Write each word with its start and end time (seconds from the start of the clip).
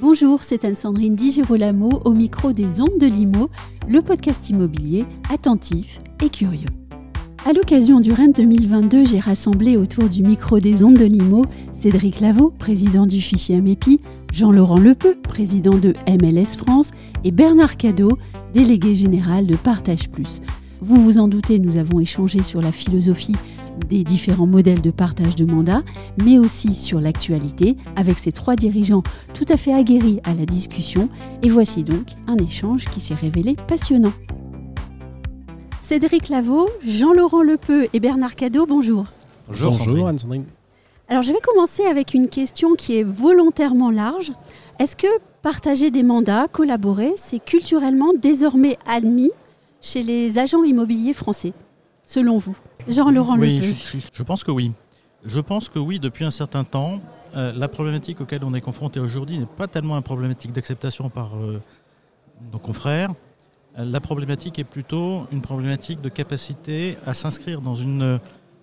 Bonjour, 0.00 0.42
c'est 0.42 0.64
Anne-Sandrine 0.64 1.14
Di 1.14 1.30
Girolamo 1.30 2.00
au 2.04 2.12
micro 2.12 2.52
des 2.52 2.80
Ondes 2.80 2.98
de 2.98 3.06
Limo, 3.06 3.50
le 3.88 4.02
podcast 4.02 4.50
immobilier 4.50 5.04
attentif 5.32 6.00
et 6.20 6.28
curieux. 6.28 6.66
À 7.44 7.52
l'occasion 7.52 8.00
du 8.00 8.12
REN 8.12 8.32
2022, 8.32 9.06
j'ai 9.06 9.20
rassemblé 9.20 9.76
autour 9.76 10.08
du 10.08 10.24
micro 10.24 10.58
des 10.58 10.82
Ondes 10.82 10.96
de 10.96 11.04
Limo 11.04 11.44
Cédric 11.72 12.18
Lavaux, 12.18 12.50
président 12.50 13.06
du 13.06 13.20
fichier 13.20 13.54
AMEPI, 13.54 14.00
Jean-Laurent 14.36 14.78
Lepeu, 14.78 15.16
président 15.22 15.78
de 15.78 15.94
MLS 16.10 16.58
France, 16.58 16.90
et 17.24 17.30
Bernard 17.30 17.78
Cadeau, 17.78 18.18
délégué 18.52 18.94
général 18.94 19.46
de 19.46 19.56
Partage 19.56 20.10
Plus. 20.10 20.42
Vous 20.82 21.00
vous 21.00 21.16
en 21.16 21.26
doutez, 21.26 21.58
nous 21.58 21.78
avons 21.78 22.00
échangé 22.00 22.42
sur 22.42 22.60
la 22.60 22.70
philosophie 22.70 23.36
des 23.88 24.04
différents 24.04 24.46
modèles 24.46 24.82
de 24.82 24.90
partage 24.90 25.36
de 25.36 25.46
mandat, 25.46 25.82
mais 26.22 26.38
aussi 26.38 26.74
sur 26.74 27.00
l'actualité 27.00 27.78
avec 27.96 28.18
ces 28.18 28.30
trois 28.30 28.56
dirigeants 28.56 29.02
tout 29.32 29.46
à 29.48 29.56
fait 29.56 29.72
aguerris 29.72 30.20
à 30.24 30.34
la 30.34 30.44
discussion. 30.44 31.08
Et 31.42 31.48
voici 31.48 31.82
donc 31.82 32.08
un 32.26 32.36
échange 32.36 32.84
qui 32.90 33.00
s'est 33.00 33.14
révélé 33.14 33.56
passionnant. 33.66 34.12
Cédric 35.80 36.28
Lavaux, 36.28 36.68
Jean-Laurent 36.86 37.42
Lepeu 37.42 37.86
et 37.94 38.00
Bernard 38.00 38.34
Cadeau, 38.34 38.66
bonjour. 38.66 39.06
Bonjour, 39.48 39.72
Bonjour 39.78 40.08
Anne-Sandrine. 40.08 40.44
Alors 41.08 41.22
je 41.22 41.32
vais 41.32 41.40
commencer 41.40 41.84
avec 41.84 42.14
une 42.14 42.28
question 42.28 42.74
qui 42.74 42.98
est 42.98 43.04
volontairement 43.04 43.90
large. 43.90 44.32
Est-ce 44.80 44.96
que 44.96 45.06
partager 45.40 45.92
des 45.92 46.02
mandats, 46.02 46.48
collaborer, 46.48 47.14
c'est 47.16 47.38
culturellement 47.38 48.12
désormais 48.12 48.76
admis 48.86 49.30
chez 49.80 50.02
les 50.02 50.38
agents 50.38 50.64
immobiliers 50.64 51.12
français, 51.12 51.52
selon 52.04 52.38
vous? 52.38 52.56
Jean-Laurent 52.88 53.38
Oui, 53.38 53.76
je, 53.92 53.98
je 54.12 54.22
pense 54.24 54.42
que 54.42 54.50
oui. 54.50 54.72
Je 55.24 55.40
pense 55.40 55.68
que 55.68 55.78
oui, 55.78 56.00
depuis 56.00 56.24
un 56.24 56.30
certain 56.30 56.64
temps, 56.64 57.00
euh, 57.36 57.52
la 57.54 57.68
problématique 57.68 58.20
auquel 58.20 58.44
on 58.44 58.54
est 58.54 58.60
confronté 58.60 59.00
aujourd'hui 59.00 59.38
n'est 59.38 59.46
pas 59.46 59.68
tellement 59.68 59.96
une 59.96 60.02
problématique 60.02 60.52
d'acceptation 60.52 61.08
par 61.08 61.36
euh, 61.36 61.60
nos 62.52 62.58
confrères. 62.58 63.10
Euh, 63.78 63.84
la 63.84 64.00
problématique 64.00 64.58
est 64.58 64.64
plutôt 64.64 65.26
une 65.32 65.42
problématique 65.42 66.00
de 66.00 66.08
capacité 66.08 66.96
à 67.06 67.14
s'inscrire 67.14 67.60
dans 67.60 67.74
une 67.76 68.20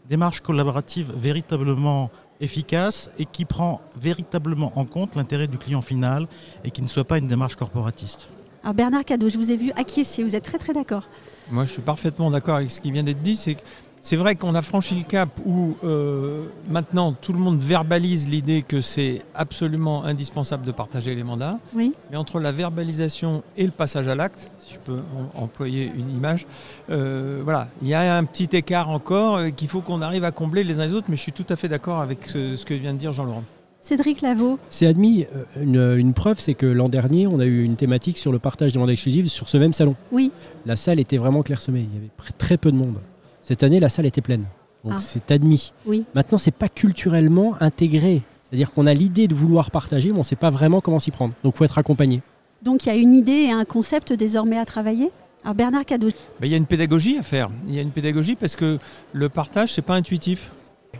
démarche 0.09 0.41
collaborative 0.41 1.13
véritablement 1.15 2.11
efficace 2.43 3.09
et 3.17 3.25
qui 3.25 3.45
prend 3.45 3.81
véritablement 3.99 4.71
en 4.75 4.85
compte 4.85 5.15
l'intérêt 5.15 5.47
du 5.47 5.57
client 5.57 5.81
final 5.81 6.27
et 6.63 6.71
qui 6.71 6.81
ne 6.81 6.87
soit 6.87 7.05
pas 7.05 7.17
une 7.17 7.27
démarche 7.27 7.55
corporatiste. 7.55 8.29
Alors 8.63 8.75
Bernard 8.75 9.05
Cadeau, 9.05 9.29
je 9.29 9.37
vous 9.37 9.51
ai 9.51 9.57
vu 9.57 9.71
acquiescer, 9.75 10.23
vous 10.23 10.35
êtes 10.35 10.43
très 10.43 10.57
très 10.57 10.73
d'accord. 10.73 11.07
Moi, 11.51 11.65
je 11.65 11.71
suis 11.71 11.81
parfaitement 11.81 12.29
d'accord 12.29 12.55
avec 12.55 12.71
ce 12.71 12.79
qui 12.79 12.91
vient 12.91 13.03
d'être 13.03 13.21
dit. 13.21 13.35
C'est 13.35 13.55
que 13.55 13.61
c'est 14.05 14.17
vrai 14.17 14.35
qu'on 14.35 14.53
a 14.53 14.61
franchi 14.61 14.95
le 14.95 15.05
cap 15.05 15.29
où 15.45 15.75
euh, 15.85 16.43
maintenant 16.69 17.13
tout 17.13 17.31
le 17.31 17.39
monde 17.39 17.57
verbalise 17.57 18.27
l'idée 18.29 18.61
que 18.61 18.81
c'est 18.81 19.21
absolument 19.33 20.03
indispensable 20.03 20.65
de 20.65 20.73
partager 20.73 21.15
les 21.15 21.23
mandats. 21.23 21.57
Oui. 21.73 21.93
Mais 22.11 22.17
entre 22.17 22.39
la 22.41 22.51
verbalisation 22.51 23.43
et 23.55 23.63
le 23.63 23.71
passage 23.71 24.09
à 24.09 24.15
l'acte, 24.15 24.51
si 24.67 24.73
je 24.73 24.79
peux 24.79 24.99
en- 25.35 25.41
employer 25.43 25.89
une 25.97 26.11
image, 26.11 26.45
euh, 26.89 27.39
voilà, 27.45 27.69
il 27.81 27.87
y 27.87 27.93
a 27.93 28.17
un 28.17 28.25
petit 28.25 28.49
écart 28.57 28.89
encore 28.89 29.37
euh, 29.37 29.49
qu'il 29.51 29.69
faut 29.69 29.79
qu'on 29.79 30.01
arrive 30.01 30.25
à 30.25 30.31
combler 30.31 30.65
les 30.65 30.81
uns 30.81 30.85
les 30.87 30.93
autres. 30.93 31.07
Mais 31.09 31.15
je 31.15 31.21
suis 31.21 31.31
tout 31.31 31.45
à 31.47 31.55
fait 31.55 31.69
d'accord 31.69 32.01
avec 32.01 32.27
ce, 32.27 32.57
ce 32.57 32.65
que 32.65 32.73
vient 32.73 32.93
de 32.93 32.99
dire 32.99 33.13
Jean-Laurent. 33.13 33.43
Cédric 33.79 34.19
Lavaux, 34.21 34.59
C'est 34.69 34.85
admis. 34.87 35.25
Une, 35.59 35.95
une 35.97 36.13
preuve, 36.13 36.39
c'est 36.41 36.53
que 36.53 36.65
l'an 36.65 36.87
dernier, 36.89 37.25
on 37.27 37.39
a 37.39 37.45
eu 37.45 37.63
une 37.63 37.75
thématique 37.77 38.17
sur 38.17 38.31
le 38.33 38.39
partage 38.39 38.73
des 38.73 38.79
mandats 38.79 38.93
exclusifs 38.93 39.27
sur 39.27 39.47
ce 39.49 39.57
même 39.57 39.73
salon. 39.73 39.95
Oui. 40.11 40.31
La 40.65 40.75
salle 40.77 40.99
était 41.01 41.17
vraiment 41.17 41.41
clairsemée. 41.41 41.85
Il 41.87 41.93
y 41.93 41.97
avait 41.97 42.09
très 42.37 42.57
peu 42.57 42.71
de 42.71 42.77
monde. 42.77 42.95
Cette 43.43 43.61
année, 43.61 43.79
la 43.79 43.89
salle 43.89 44.05
était 44.07 44.21
pleine. 44.21 44.45
Donc 44.83 44.93
Ah. 44.97 44.99
c'est 44.99 45.29
admis. 45.31 45.71
Oui. 45.85 46.03
Maintenant, 46.15 46.37
c'est 46.39 46.51
pas 46.51 46.69
culturellement 46.69 47.55
intégré. 47.61 48.21
C'est-à-dire 48.49 48.71
qu'on 48.71 48.87
a 48.87 48.93
l'idée 48.93 49.27
de 49.27 49.35
vouloir 49.35 49.69
partager, 49.71 50.09
mais 50.09 50.15
on 50.15 50.19
ne 50.19 50.23
sait 50.23 50.35
pas 50.35 50.49
vraiment 50.49 50.81
comment 50.81 50.99
s'y 50.99 51.11
prendre. 51.11 51.33
Donc, 51.43 51.53
il 51.55 51.57
faut 51.59 51.65
être 51.65 51.77
accompagné. 51.77 52.21
donc 52.61 52.85
il 52.85 52.87
y 52.87 52.91
a 52.91 52.95
une 52.95 53.13
idée 53.13 53.47
et 53.47 53.51
un 53.51 53.65
concept 53.65 54.13
désormais 54.13 54.57
à 54.57 54.65
travailler? 54.65 55.11
Alors 55.43 55.53
Bernard 55.55 55.83
Cadeau, 55.85 56.07
Ben, 56.39 56.47
il 56.47 56.51
y 56.51 56.53
a 56.53 56.57
une 56.57 56.65
pédagogie 56.65 57.17
à 57.17 57.23
faire. 57.23 57.49
Il 57.67 57.75
y 57.75 57.79
a 57.79 57.81
une 57.81 57.91
pédagogie 57.91 58.35
parce 58.35 58.55
que 58.55 58.79
le 59.11 59.27
partage, 59.27 59.73
c'est 59.73 59.81
pas 59.81 59.95
intuitif. 59.95 60.51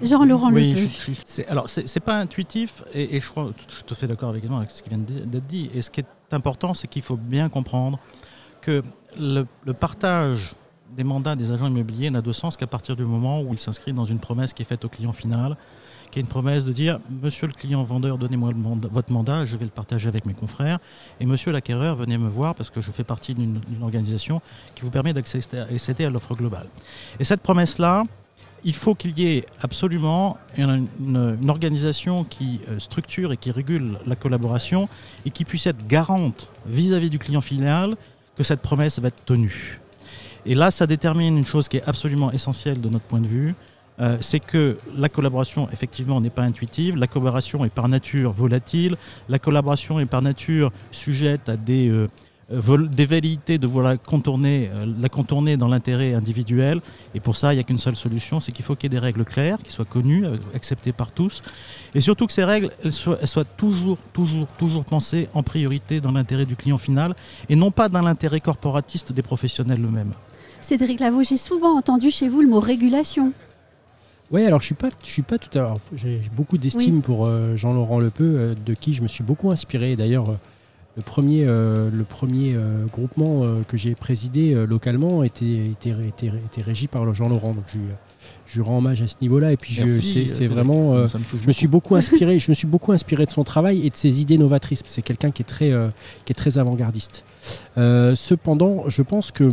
Jean-Laurent 0.02 0.52
Oui, 0.52 0.74
Lepeu. 0.74 0.88
je- 0.90 1.12
je- 1.14 1.18
c'est- 1.26 1.48
alors 1.48 1.70
c'est 1.70 1.88
c'est 1.88 2.02
pas 2.02 2.16
intuitif 2.16 2.84
et, 2.94 3.16
et 3.16 3.22
je 3.22 3.30
crois 3.30 3.46
tout, 3.56 3.84
tout 3.86 3.94
à 3.94 3.96
fait 3.96 4.08
d'accord 4.08 4.30
avec, 4.32 4.44
avec 4.44 4.72
ce 4.72 4.82
qui 4.84 4.90
vient 4.90 4.98
d'être 4.98 5.48
dit. 5.48 5.70
Et 5.74 5.82
ce 5.82 5.90
qui 5.90 6.02
est 6.02 6.06
important, 6.34 6.74
c'est 6.74 6.88
qu'il 6.88 7.04
faut 7.04 7.16
bien 7.16 7.48
comprendre 7.48 7.98
que 8.60 8.84
le, 9.18 9.46
le 9.66 9.74
partage 9.74 10.54
des 10.96 11.04
mandats 11.04 11.36
des 11.36 11.52
agents 11.52 11.68
immobiliers 11.68 12.10
n'a 12.10 12.22
de 12.22 12.32
sens 12.32 12.58
qu'à 12.58 12.68
partir 12.68 12.96
du 12.96 13.06
moment 13.06 13.42
où 13.42 13.54
il 13.54 13.60
s'inscrit 13.60 13.94
dans 13.94 14.06
une 14.06 14.20
promesse 14.20 14.54
qui 14.54 14.62
est 14.62 14.66
faite 14.66 14.86
au 14.86 14.90
client 14.90 15.14
final, 15.14 15.58
qui 16.12 16.20
est 16.20 16.22
une 16.22 16.28
promesse 16.28 16.66
de 16.66 16.72
dire 16.72 17.00
Monsieur 17.22 17.48
le 17.48 17.54
client 17.54 17.84
vendeur, 17.84 18.18
donnez-moi 18.18 18.52
votre 18.92 19.12
mandat, 19.12 19.46
je 19.46 19.58
vais 19.58 19.66
le 19.66 19.72
partager 19.72 20.08
avec 20.08 20.26
mes 20.26 20.34
confrères, 20.34 20.80
et 21.20 21.26
Monsieur 21.26 21.52
l'acquéreur, 21.52 21.96
venez 21.96 22.18
me 22.18 22.30
voir 22.30 22.54
parce 22.56 22.70
que 22.70 22.82
je 22.82 22.92
fais 22.92 23.04
partie 23.04 23.34
d'une 23.34 23.60
organisation 23.82 24.42
qui 24.76 24.84
vous 24.84 24.92
permet 24.92 25.14
d'accéder 25.14 25.60
accéder 25.60 26.06
à 26.06 26.10
l'offre 26.10 26.36
globale. 26.36 26.68
Et 27.20 27.24
cette 27.24 27.42
promesse-là, 27.42 28.04
il 28.64 28.76
faut 28.76 28.96
qu'il 28.96 29.18
y 29.20 29.28
ait 29.28 29.46
absolument 29.62 30.38
une 30.58 31.50
organisation 31.50 32.24
qui 32.24 32.62
euh, 32.70 32.80
structure 32.80 33.34
et 33.34 33.38
qui 33.38 33.52
régule 33.52 34.00
la 34.06 34.16
collaboration 34.16 34.88
et 35.26 35.32
qui 35.32 35.44
puisse 35.44 35.68
être 35.68 35.86
garante 35.86 36.48
vis-à-vis 36.66 37.10
du 37.10 37.20
client 37.20 37.42
final 37.42 37.98
que 38.38 38.44
cette 38.44 38.62
promesse 38.62 39.00
va 39.00 39.10
être 39.10 39.26
tenue. 39.26 39.83
Et 40.46 40.56
là, 40.56 40.72
ça 40.72 40.88
détermine 40.88 41.38
une 41.38 41.46
chose 41.46 41.68
qui 41.68 41.78
est 41.78 41.88
absolument 41.88 42.32
essentielle 42.32 42.82
de 42.82 42.90
notre 42.90 43.06
point 43.06 43.22
de 43.22 43.28
vue, 43.28 43.56
euh, 44.00 44.18
c'est 44.22 44.40
que 44.40 44.78
la 44.98 45.08
collaboration, 45.08 45.70
effectivement, 45.72 46.20
n'est 46.20 46.32
pas 46.32 46.42
intuitive, 46.42 46.98
la 46.98 47.08
collaboration 47.08 47.64
est 47.64 47.70
par 47.70 47.88
nature 47.88 48.32
volatile, 48.34 48.98
la 49.30 49.40
collaboration 49.40 50.00
est 50.00 50.06
par 50.06 50.22
nature 50.22 50.72
sujette 50.92 51.48
à 51.48 51.58
des, 51.58 51.90
euh, 51.90 52.08
euh, 52.52 52.88
des 52.88 53.58
de 53.58 53.68
vouloir 53.68 54.02
contourner, 54.02 54.70
euh, 54.74 54.86
la 55.00 55.10
contourner 55.10 55.58
dans 55.58 55.68
l'intérêt 55.68 56.14
individuel. 56.14 56.82
Et 57.16 57.20
pour 57.20 57.36
ça, 57.36 57.54
il 57.54 57.58
n'y 57.58 57.62
a 57.62 57.64
qu'une 57.64 57.78
seule 57.78 57.96
solution, 57.96 58.40
c'est 58.40 58.52
qu'il 58.52 58.66
faut 58.66 58.76
qu'il 58.76 58.92
y 58.92 58.96
ait 58.96 59.00
des 59.00 59.06
règles 59.06 59.24
claires, 59.24 59.58
qui 59.64 59.72
soient 59.72 59.86
connues, 59.86 60.26
acceptées 60.54 60.92
par 60.92 61.12
tous. 61.12 61.42
Et 61.96 62.02
surtout 62.02 62.28
que 62.28 62.34
ces 62.34 62.44
règles, 62.44 62.70
soient, 62.90 63.26
soient 63.26 63.46
toujours, 63.46 63.98
toujours, 64.12 64.48
toujours 64.58 64.84
pensées 64.84 65.30
en 65.34 65.44
priorité 65.44 66.02
dans 66.02 66.12
l'intérêt 66.12 66.46
du 66.46 66.56
client 66.56 66.78
final 66.78 67.16
et 67.50 67.56
non 67.56 67.72
pas 67.72 67.90
dans 67.90 68.02
l'intérêt 68.02 68.40
corporatiste 68.40 69.14
des 69.14 69.22
professionnels 69.22 69.84
eux-mêmes. 69.84 70.14
Cédric 70.64 71.00
Lavaux, 71.00 71.24
j'ai 71.24 71.38
souvent 71.38 71.78
entendu 71.78 72.10
chez 72.12 72.28
vous 72.28 72.42
le 72.42 72.48
mot 72.48 72.60
régulation. 72.60 73.32
Oui, 74.32 74.44
alors 74.46 74.62
je 74.62 74.66
suis 74.68 74.76
pas, 74.76 74.90
je 75.04 75.10
suis 75.12 75.22
pas 75.22 75.38
tout 75.38 75.56
à 75.58 75.62
l'heure. 75.62 75.78
J'ai 75.96 76.22
beaucoup 76.36 76.58
d'estime 76.58 77.02
pour 77.02 77.26
euh, 77.26 77.56
Jean-Laurent 77.56 78.00
Lepeu, 78.00 78.36
euh, 78.40 78.56
de 78.66 78.74
qui 78.74 78.94
je 78.94 79.04
me 79.04 79.08
suis 79.08 79.24
beaucoup 79.24 79.52
inspiré. 79.52 79.96
D'ailleurs, 79.96 80.30
euh, 80.30 80.36
le 80.96 81.02
premier, 81.04 81.44
euh, 81.46 81.90
le 81.92 82.04
premier 82.04 82.54
euh, 82.56 82.86
groupement 82.86 83.42
euh, 83.44 83.62
que 83.68 83.78
j'ai 83.78 83.94
présidé 83.94 84.54
euh, 84.54 84.66
localement 84.66 85.24
était, 85.24 85.66
était, 85.68 85.90
était, 86.08 86.28
était 86.28 86.62
régi 86.62 86.88
par 86.88 87.14
Jean-Laurent. 87.14 87.54
Donc 87.54 87.66
je, 87.68 87.78
lui- 87.78 87.86
je 88.48 88.62
rends 88.62 88.78
hommage 88.78 89.02
à 89.02 89.08
ce 89.08 89.16
niveau-là. 89.22 89.52
Et 89.52 89.58
puis 89.58 89.74
c'est- 90.28 90.48
vraiment. 90.48 90.94
euh, 90.94 91.08
Ça 91.10 91.20
me 91.20 91.24
touche 91.26 91.42
je 91.44 91.48
me 91.48 91.54
suis 91.54 91.68
beaucoup 91.68 91.96
inspiré. 91.98 92.40
Je 92.40 92.50
me 92.50 92.56
suis 92.56 92.68
beaucoup 92.68 92.92
inspiré 92.94 93.26
de 93.26 93.32
son 93.32 93.44
travail 93.44 93.86
et 93.86 93.90
de 93.90 93.96
ses 93.98 94.22
idées 94.22 94.38
novatrices. 94.38 94.82
C'est 94.86 95.02
quelqu'un 95.04 95.30
qui 95.32 95.42
est 95.44 95.46
très, 95.46 95.72
euh, 95.72 95.90
qui 96.26 96.32
est 96.32 96.36
très 96.36 96.58
avant-gardiste. 96.58 97.24
Euh, 97.78 98.16
cependant, 98.16 98.86
je 98.88 99.02
pense 99.02 99.32
que 99.32 99.52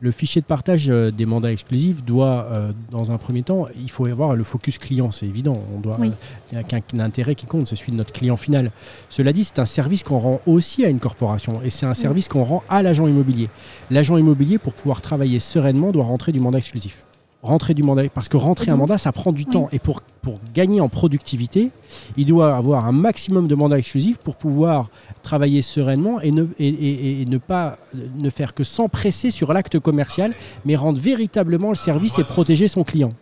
le 0.00 0.10
fichier 0.10 0.40
de 0.40 0.46
partage 0.46 0.88
euh, 0.88 1.10
des 1.10 1.26
mandats 1.26 1.52
exclusifs 1.52 2.02
doit, 2.04 2.46
euh, 2.50 2.72
dans 2.90 3.10
un 3.10 3.18
premier 3.18 3.42
temps, 3.42 3.66
il 3.78 3.90
faut 3.90 4.06
avoir 4.06 4.34
le 4.34 4.44
focus 4.44 4.78
client, 4.78 5.10
c'est 5.10 5.26
évident. 5.26 5.62
On 5.76 5.80
doit, 5.80 5.96
Oui. 5.98 6.08
euh, 6.08 6.12
il 6.52 6.54
n'y 6.56 6.60
a 6.60 6.64
qu'un 6.64 6.80
qu'un 6.80 7.00
intérêt 7.00 7.34
qui 7.34 7.46
compte, 7.46 7.68
c'est 7.68 7.76
celui 7.76 7.92
de 7.92 7.98
notre 7.98 8.12
client 8.12 8.36
final. 8.36 8.70
Cela 9.10 9.32
dit, 9.32 9.44
c'est 9.44 9.58
un 9.58 9.66
service 9.66 10.02
qu'on 10.02 10.18
rend 10.18 10.40
aussi 10.46 10.84
à 10.84 10.88
une 10.88 11.00
corporation 11.00 11.60
et 11.62 11.70
c'est 11.70 11.86
un 11.86 11.94
service 11.94 12.28
qu'on 12.28 12.42
rend 12.42 12.62
à 12.68 12.82
l'agent 12.82 13.06
immobilier. 13.06 13.48
L'agent 13.90 14.16
immobilier, 14.16 14.58
pour 14.58 14.72
pouvoir 14.72 15.02
travailler 15.02 15.38
sereinement, 15.38 15.92
doit 15.92 16.04
rentrer 16.04 16.32
du 16.32 16.40
mandat 16.40 16.58
exclusif. 16.58 17.02
Rentrer 17.42 17.72
du 17.72 17.82
mandat, 17.82 18.02
parce 18.10 18.28
que 18.28 18.36
rentrer 18.36 18.70
un 18.70 18.74
donc- 18.74 18.80
mandat, 18.88 18.98
ça 18.98 19.12
prend 19.12 19.32
du 19.32 19.44
Oui. 19.46 19.50
temps. 19.52 19.68
Et 19.72 19.78
pour, 19.78 20.02
pour 20.20 20.38
gagner 20.54 20.82
en 20.82 20.90
productivité, 20.90 21.70
il 22.18 22.26
doit 22.26 22.54
avoir 22.54 22.86
un 22.86 22.92
maximum 22.92 23.48
de 23.48 23.54
mandats 23.54 23.78
exclusifs 23.78 24.18
pour 24.18 24.36
pouvoir 24.36 24.90
travailler 25.22 25.62
sereinement 25.62 26.20
et 26.20 26.32
ne, 26.32 26.44
et, 26.58 26.68
et- 26.68 27.22
et 27.22 27.24
ne 27.24 27.38
pas 27.38 27.78
ne 28.18 28.28
faire 28.28 28.52
que 28.52 28.62
s'empresser 28.62 29.30
sur 29.30 29.54
l'acte 29.54 29.78
commercial, 29.78 30.34
mais 30.66 30.76
rendre 30.76 31.00
véritablement 31.00 31.70
le 31.70 31.76
service 31.76 32.18
et 32.18 32.24
protéger 32.24 32.68
son 32.68 32.84
client. 32.84 33.14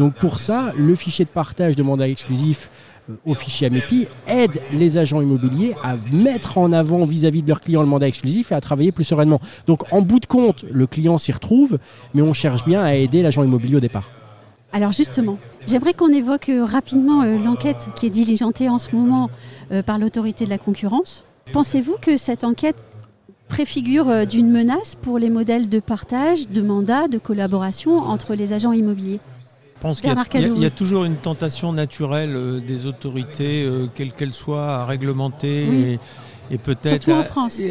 Donc 0.00 0.14
pour 0.14 0.40
ça, 0.40 0.72
le 0.76 0.94
fichier 0.96 1.24
de 1.24 1.30
partage 1.30 1.76
de 1.76 1.82
mandats 1.84 2.08
exclusifs 2.08 2.70
euh, 2.70 2.93
au 3.26 3.34
fichier 3.34 3.66
AMEPI 3.66 4.08
aide 4.26 4.60
les 4.72 4.98
agents 4.98 5.20
immobiliers 5.20 5.74
à 5.82 5.96
mettre 6.12 6.58
en 6.58 6.72
avant 6.72 7.04
vis-à-vis 7.04 7.42
de 7.42 7.48
leurs 7.48 7.60
clients 7.60 7.82
le 7.82 7.88
mandat 7.88 8.08
exclusif 8.08 8.52
et 8.52 8.54
à 8.54 8.60
travailler 8.60 8.92
plus 8.92 9.04
sereinement. 9.04 9.40
Donc 9.66 9.82
en 9.92 10.00
bout 10.00 10.20
de 10.20 10.26
compte, 10.26 10.64
le 10.70 10.86
client 10.86 11.18
s'y 11.18 11.32
retrouve, 11.32 11.78
mais 12.14 12.22
on 12.22 12.32
cherche 12.32 12.64
bien 12.64 12.82
à 12.82 12.94
aider 12.94 13.22
l'agent 13.22 13.42
immobilier 13.42 13.76
au 13.76 13.80
départ. 13.80 14.10
Alors 14.72 14.90
justement, 14.90 15.38
j'aimerais 15.68 15.94
qu'on 15.94 16.12
évoque 16.12 16.48
euh, 16.48 16.64
rapidement 16.64 17.22
euh, 17.22 17.38
l'enquête 17.38 17.90
qui 17.94 18.06
est 18.06 18.10
diligentée 18.10 18.68
en 18.68 18.78
ce 18.78 18.90
moment 18.90 19.30
euh, 19.70 19.84
par 19.84 19.98
l'autorité 19.98 20.44
de 20.44 20.50
la 20.50 20.58
concurrence. 20.58 21.24
Pensez-vous 21.52 21.96
que 22.00 22.16
cette 22.16 22.42
enquête 22.42 22.92
préfigure 23.48 24.26
d'une 24.26 24.50
menace 24.50 24.96
pour 24.96 25.18
les 25.20 25.30
modèles 25.30 25.68
de 25.68 25.78
partage, 25.78 26.48
de 26.48 26.60
mandat, 26.60 27.06
de 27.06 27.18
collaboration 27.18 27.98
entre 27.98 28.34
les 28.34 28.52
agents 28.52 28.72
immobiliers? 28.72 29.20
Pense 29.84 30.00
qu'il 30.00 30.10
y, 30.10 30.60
y, 30.60 30.66
a 30.66 30.70
toujours 30.70 31.04
une 31.04 31.16
tentation 31.16 31.72
naturelle 31.72 32.62
des 32.66 32.86
autorités, 32.86 33.68
quelles 33.94 34.12
qu'elles 34.12 34.32
soient, 34.32 34.76
à 34.76 34.84
réglementer. 34.86 35.92
Et 35.92 35.98
et 36.50 36.58
peut-être 36.58 37.08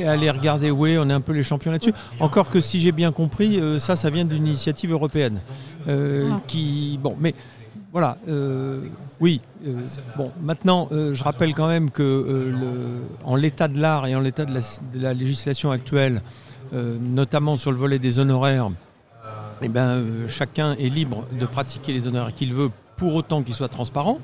aller 0.07 0.29
regarder 0.29 0.71
oui 0.71 0.97
on 0.97 1.09
est 1.09 1.13
un 1.13 1.21
peu 1.21 1.33
les 1.33 1.43
champions 1.43 1.71
là-dessus 1.71 1.93
encore 2.19 2.49
que 2.49 2.61
si 2.61 2.79
j'ai 2.79 2.91
bien 2.91 3.11
compris 3.11 3.59
euh, 3.59 3.79
ça 3.79 3.95
ça 3.95 4.09
vient 4.09 4.25
d'une 4.25 4.47
initiative 4.47 4.91
européenne 4.91 5.41
euh, 5.87 6.29
ah. 6.31 6.41
qui 6.47 6.99
bon 7.01 7.15
mais 7.19 7.35
voilà 7.91 8.17
euh, 8.27 8.81
oui 9.19 9.41
bon 10.17 10.31
maintenant 10.41 10.89
je 10.91 11.23
rappelle 11.23 11.53
quand 11.53 11.67
même 11.67 11.91
que 11.91 12.03
le, 12.03 13.03
en 13.23 13.35
l'état 13.35 13.67
de 13.67 13.79
l'art 13.79 14.07
et 14.07 14.15
en 14.15 14.19
l'état 14.19 14.45
de, 14.45 14.59
la, 14.95 15.13
législation 15.13 15.71
actuelle 15.71 16.21
notamment 16.73 17.55
sur 17.57 17.71
le 17.71 17.77
volet 17.77 17.99
des 17.99 18.17
honoraires 18.17 18.71
eh 19.63 19.69
ben, 19.69 20.27
chacun 20.27 20.73
est 20.73 20.89
libre 20.89 21.23
de 21.39 21.45
pratiquer 21.45 21.93
les 21.93 22.07
honoraires 22.07 22.33
qu'il 22.33 22.53
veut 22.53 22.69
pour 22.97 23.15
autant 23.15 23.41
qu'ils 23.43 23.55
soient 23.55 23.69
transparents 23.69 24.19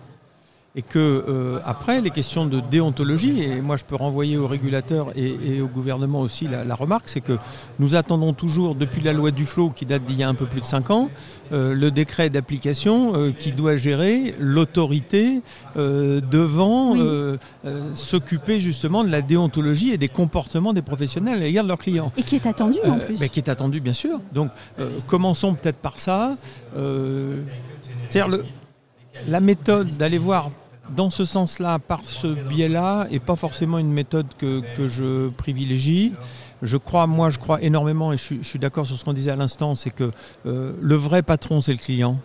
et 0.75 0.81
que 0.81 0.99
euh, 0.99 1.59
après 1.63 1.99
les 1.99 2.11
questions 2.11 2.45
de 2.45 2.59
déontologie, 2.59 3.41
et 3.41 3.61
moi 3.61 3.75
je 3.75 3.83
peux 3.83 3.95
renvoyer 3.95 4.37
aux 4.37 4.47
régulateurs 4.47 5.07
et, 5.15 5.61
au 5.61 5.67
gouvernement 5.67 6.21
aussi 6.21 6.47
la, 6.47 6.75
remarque, 6.75 7.09
c'est 7.09 7.21
que 7.21 7.37
nous 7.79 7.95
attendons 7.95 8.33
toujours 8.33 8.75
depuis 8.75 9.01
la 9.01 9.13
loi 9.13 9.31
du 9.31 9.45
flot 9.45 9.71
qui 9.71 9.85
date 9.85 10.03
d'il 10.05 10.17
y 10.17 10.23
a 10.23 10.29
un 10.29 10.35
peu 10.35 10.45
plus 10.45 10.61
de 10.61 10.65
5 10.65 10.91
ans, 10.91 11.09
euh, 11.51 11.73
le 11.73 11.89
décret 11.89 12.29
d'application 12.29 13.13
euh, 13.15 13.31
qui 13.31 13.51
doit 13.51 13.77
gérer 13.77 14.35
l'autorité 14.39 15.41
devant 15.75 16.95
s'occuper 17.93 18.59
justement 18.59 19.03
de 19.03 19.09
la 19.09 19.21
déontologie 19.21 19.91
et 19.91 19.97
des 19.97 20.07
comportements 20.07 20.73
des 20.73 20.81
professionnels 20.81 21.35
à 21.35 21.45
l'égard 21.45 21.63
de 21.63 21.69
leurs 21.69 21.77
clients. 21.77 22.11
Et 22.17 22.23
qui 22.23 22.35
est 22.35 22.45
attendu 22.45 22.79
en 22.85 22.97
plus. 22.97 23.17
Mais 23.19 23.29
qui 23.29 23.39
est 23.39 23.49
attendu 23.49 23.79
bien 23.79 23.93
sûr. 23.93 24.19
Donc 24.33 24.51
commençons 25.07 25.55
peut-être 25.55 25.77
par 25.77 25.99
ça. 25.99 26.33
C'est-à-dire 26.73 28.27
le, 28.27 28.43
la 29.27 29.39
méthode 29.39 29.89
d'aller 29.97 30.17
voir 30.17 30.49
dans 30.95 31.09
ce 31.09 31.25
sens-là, 31.25 31.79
par 31.79 32.01
ce 32.05 32.27
biais-là, 32.27 33.07
n'est 33.11 33.19
pas 33.19 33.35
forcément 33.35 33.77
une 33.77 33.91
méthode 33.91 34.27
que, 34.37 34.63
je 34.87 35.29
privilégie. 35.29 36.13
Je 36.61 36.77
crois, 36.77 37.07
moi, 37.07 37.29
je 37.29 37.37
crois 37.37 37.61
énormément, 37.61 38.11
et 38.11 38.17
je, 38.17 38.41
suis 38.41 38.59
d'accord 38.59 38.87
sur 38.87 38.97
ce 38.97 39.05
qu'on 39.05 39.13
disait 39.13 39.31
à 39.31 39.35
l'instant, 39.35 39.75
c'est 39.75 39.91
que 39.91 40.11
euh, 40.45 40.73
le 40.81 40.95
vrai 40.95 41.21
patron, 41.21 41.61
c'est 41.61 41.71
le 41.71 41.77
client. 41.77 42.17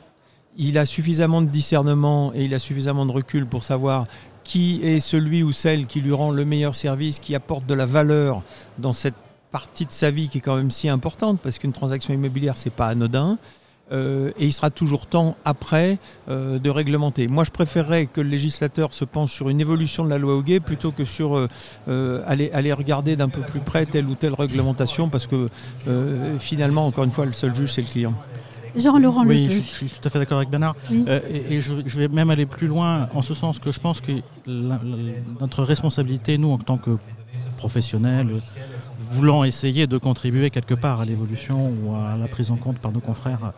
Il 0.57 0.79
a 0.79 0.87
suffisamment 0.87 1.43
de 1.43 1.49
discernement 1.49 2.33
et 2.35 2.45
il 2.45 2.55
a 2.55 2.59
suffisamment 2.59 3.07
de 3.07 3.13
recul 3.13 3.47
pour 3.47 3.65
savoir 3.65 4.07
qui 4.45 4.81
est 4.83 5.01
celui 5.01 5.43
ou 5.43 5.53
celle 5.53 5.87
qui 5.87 6.01
lui 6.01 6.13
rend 6.13 6.31
le 6.31 6.45
meilleur 6.45 6.75
service, 6.75 7.19
qui 7.19 7.35
apporte 7.35 7.67
de 7.67 7.75
la 7.75 7.87
valeur 7.87 8.43
dans 8.79 8.93
cette 8.93 9.15
partie 9.51 9.87
de 9.87 9.93
sa 9.93 10.11
vie 10.11 10.29
qui 10.29 10.39
est 10.39 10.41
quand 10.41 10.57
même 10.57 10.71
si 10.71 10.89
importante, 10.89 11.41
parce 11.41 11.59
qu'une 11.59 11.73
transaction 11.73 12.13
immobilière, 12.15 12.57
c'est 12.57 12.71
pas 12.71 12.89
anodin. 12.89 13.39
Euh, 13.93 14.31
et 14.39 14.47
il 14.47 14.53
sera 14.53 14.71
toujours 14.71 15.07
temps 15.07 15.37
après 15.45 15.99
euh, 16.29 16.59
de 16.59 16.71
réglementer. 16.71 17.29
Moi, 17.29 17.45
je 17.45 17.51
préférerais 17.51 18.07
que 18.07 18.21
le 18.21 18.31
législateur 18.31 18.95
se 18.95 19.05
penche 19.05 19.33
sur 19.33 19.51
une 19.51 19.61
évolution 19.61 20.05
de 20.05 20.11
la 20.11 20.17
loi 20.19 20.35
Hoguet 20.35 20.61
plutôt 20.61 20.91
que 20.91 21.05
sur 21.05 21.37
euh, 21.37 22.23
aller, 22.27 22.51
aller, 22.53 22.73
regarder 22.73 23.15
d'un 23.15 23.29
peu 23.29 23.43
plus 23.43 23.61
près 23.61 23.85
telle 23.85 24.07
ou 24.07 24.15
telle 24.15 24.35
réglementation, 24.35 25.09
parce 25.09 25.27
que 25.27 25.49
finalement, 26.39 26.87
encore 26.87 27.05
une 27.05 27.11
fois, 27.11 27.27
le 27.27 27.33
seul 27.33 27.55
juge, 27.55 27.73
c'est 27.73 27.83
le 27.83 27.89
client. 27.89 28.15
Jean-Laurent 28.77 29.25
Oui, 29.25 29.49
je, 29.51 29.61
suis 29.61 29.87
tout 29.87 30.01
à 30.03 30.11
fait 30.11 30.19
d'accord 30.19 30.39
avec 30.39 30.51
Bernard. 30.51 30.75
et, 30.91 31.61
je, 31.61 31.99
vais 31.99 32.09
même 32.09 32.31
aller 32.31 32.47
plus 32.47 32.67
loin 32.67 33.09
en 33.15 33.23
ce 33.23 33.35
sens 33.35 33.59
que 33.59 33.71
je 33.71 33.79
pense 33.79 34.01
que 34.01 34.13
notre 34.47 35.63
responsabilité, 35.63 36.39
nous, 36.39 36.51
en 36.51 36.59
tant 36.59 36.79
que 36.79 36.97
professionnels, 37.57 38.41
voulant 39.11 39.45
essayer 39.45 39.87
de 39.87 39.99
contribuer 39.99 40.51
quelque 40.51 40.75
part 40.75 41.01
à 41.01 41.05
l'évolution 41.05 41.73
ou 41.83 41.95
à 41.95 42.17
la 42.17 42.29
prise 42.29 42.51
en 42.51 42.57
compte 42.57 42.79
par 42.79 42.93
nos 42.93 43.01
confrères 43.01 43.53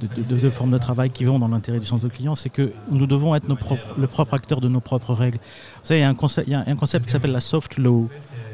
de, 0.00 0.36
de, 0.36 0.50
formes 0.50 0.70
de 0.70 0.78
travail 0.78 1.10
qui 1.10 1.24
vont 1.24 1.38
dans 1.38 1.48
l'intérêt 1.48 1.78
du 1.78 1.86
centre 1.86 2.04
de 2.04 2.08
client, 2.08 2.34
c'est 2.34 2.48
que 2.48 2.72
nous 2.90 3.06
devons 3.06 3.34
être 3.34 3.48
nos 3.48 3.58
le 3.98 4.06
propre 4.06 4.34
acteur 4.34 4.60
de 4.60 4.68
nos 4.68 4.80
propres 4.80 5.14
règles. 5.14 5.38
Vous 5.38 5.86
savez, 5.86 6.00
il 6.00 6.02
y 6.02 6.06
a 6.06 6.08
un 6.08 6.14
concept, 6.14 6.48
il 6.48 6.52
y 6.52 6.54
a 6.54 6.64
un 6.66 6.76
concept 6.76 7.06
qui 7.06 7.12
s'appelle 7.12 7.32
la 7.32 7.40
soft 7.40 7.76
law. 7.76 8.08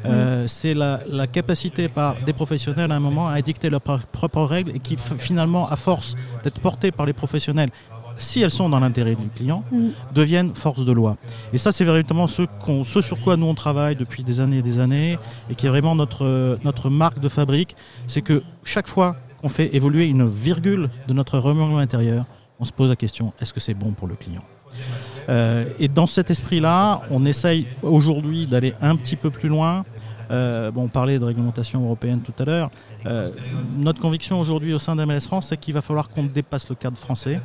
Euh, 0.05 0.47
c'est 0.47 0.73
la, 0.73 0.99
capacité 1.31 1.89
par 1.89 2.15
des 2.25 2.33
professionnels 2.33 2.91
à 2.91 2.95
un 2.95 2.99
moment 2.99 3.27
à 3.27 3.39
édicter 3.39 3.69
leurs 3.69 3.81
propres 3.81 4.43
règles 4.43 4.71
et 4.75 4.79
qui 4.79 4.97
finalement, 4.97 5.67
à 5.69 5.75
force 5.75 6.15
d'être 6.43 6.59
portées 6.59 6.91
par 6.91 7.05
les 7.05 7.13
professionnels 7.13 7.69
si 8.17 8.41
elles 8.41 8.51
sont 8.51 8.69
dans 8.69 8.79
l'intérêt 8.79 9.15
du 9.15 9.27
client, 9.27 9.63
mm. 9.71 9.87
deviennent 10.13 10.55
force 10.55 10.83
de 10.85 10.91
loi. 10.91 11.17
Et 11.53 11.57
ça, 11.57 11.71
c'est 11.71 11.85
véritablement 11.85 12.27
ce, 12.27 12.43
ce, 12.85 13.01
sur 13.01 13.19
quoi 13.21 13.37
nous 13.37 13.47
on 13.47 13.55
travaille 13.55 13.95
depuis 13.95 14.23
des 14.23 14.39
années 14.39 14.57
et 14.57 14.61
des 14.61 14.79
années, 14.79 15.17
et 15.49 15.55
qui 15.55 15.65
est 15.65 15.69
vraiment 15.69 15.95
notre, 15.95 16.57
notre 16.63 16.89
marque 16.89 17.19
de 17.19 17.29
fabrique, 17.29 17.75
c'est 18.07 18.21
que 18.21 18.43
chaque 18.63 18.87
fois 18.87 19.15
qu'on 19.41 19.49
fait 19.49 19.75
évoluer 19.75 20.05
une 20.07 20.27
virgule 20.27 20.89
de 21.07 21.13
notre 21.13 21.37
règlement 21.37 21.77
intérieur, 21.77 22.25
on 22.59 22.65
se 22.65 22.71
pose 22.71 22.89
la 22.89 22.95
question, 22.95 23.33
est-ce 23.39 23.53
que 23.53 23.59
c'est 23.59 23.75
bon 23.75 23.91
pour 23.91 24.07
le 24.07 24.15
client? 24.15 24.43
Euh, 25.29 25.65
Et 25.79 25.87
dans 25.87 26.07
cet 26.07 26.31
esprit-là, 26.31 27.01
on 27.09 27.25
essaye 27.25 27.67
aujourd'hui 27.81 28.45
d'aller 28.45 28.73
un 28.81 28.95
petit 28.95 29.15
peu 29.15 29.29
plus 29.29 29.49
loin. 29.49 29.85
Euh, 30.29 30.71
bon, 30.71 30.83
on 30.83 30.87
parlait 30.87 31.19
de 31.19 31.23
réglementation 31.23 31.83
européenne 31.83 32.21
tout 32.21 32.33
à 32.39 32.45
l'heure. 32.45 32.71
Euh, 33.05 33.29
notre 33.77 34.01
conviction 34.01 34.39
aujourd'hui 34.39 34.73
au 34.73 34.79
sein 34.79 34.95
d'MLS 34.95 35.21
France, 35.21 35.47
c'est 35.49 35.57
qu'il 35.57 35.73
va 35.73 35.81
falloir 35.81 36.09
qu'on 36.09 36.23
dépasse 36.23 36.69
le 36.69 36.75
cadre 36.75 36.97
français. 36.97 37.39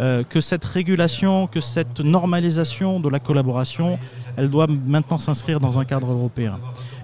Euh, 0.00 0.22
que 0.22 0.40
cette 0.40 0.64
régulation, 0.64 1.48
que 1.48 1.60
cette 1.60 2.00
normalisation 2.00 3.00
de 3.00 3.08
la 3.08 3.18
collaboration, 3.18 3.98
elle 4.36 4.48
doit 4.48 4.68
maintenant 4.68 5.18
s'inscrire 5.18 5.58
dans 5.58 5.78
un 5.78 5.84
cadre 5.84 6.12
européen. 6.12 6.58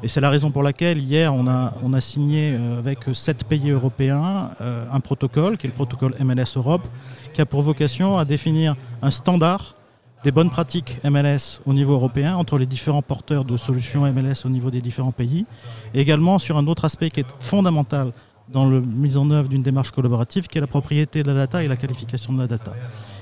Et 0.04 0.08
c'est 0.08 0.20
la 0.20 0.30
raison 0.30 0.52
pour 0.52 0.62
laquelle 0.62 0.98
hier 0.98 1.34
on 1.34 1.46
a, 1.48 2.00
signé 2.00 2.52
euh, 2.52 2.78
avec 2.78 3.00
sept 3.12 3.44
pays 3.44 3.70
européens 3.70 4.50
euh, 4.60 4.84
un 4.92 5.00
protocole, 5.00 5.58
qui 5.58 5.66
est 5.66 5.70
le 5.70 5.74
protocole 5.74 6.14
MLS 6.20 6.56
Europe, 6.56 6.86
qui 7.32 7.40
a 7.40 7.46
pour 7.46 7.62
vocation 7.62 8.16
à 8.16 8.24
définir 8.24 8.76
un 9.02 9.10
standard 9.10 9.74
des 10.22 10.30
bonnes 10.30 10.50
pratiques 10.50 10.98
MLS 11.04 11.60
au 11.66 11.74
niveau 11.74 11.94
européen 11.94 12.36
entre 12.36 12.58
les 12.58 12.66
différents 12.66 13.02
porteurs 13.02 13.44
de 13.44 13.56
solutions 13.56 14.10
MLS 14.12 14.46
au 14.46 14.48
niveau 14.48 14.70
des 14.70 14.80
différents 14.80 15.12
pays, 15.12 15.46
et 15.94 16.00
également 16.00 16.38
sur 16.38 16.56
un 16.56 16.66
autre 16.66 16.84
aspect 16.84 17.10
qui 17.10 17.20
est 17.20 17.26
fondamental 17.40 18.12
dans 18.48 18.68
la 18.68 18.80
mise 18.80 19.16
en 19.16 19.30
œuvre 19.30 19.48
d'une 19.48 19.62
démarche 19.62 19.90
collaborative 19.90 20.46
qui 20.46 20.58
est 20.58 20.60
la 20.60 20.66
propriété 20.66 21.22
de 21.22 21.28
la 21.28 21.34
data 21.34 21.62
et 21.64 21.68
la 21.68 21.76
qualification 21.76 22.32
de 22.32 22.38
la 22.40 22.46
data. 22.46 22.72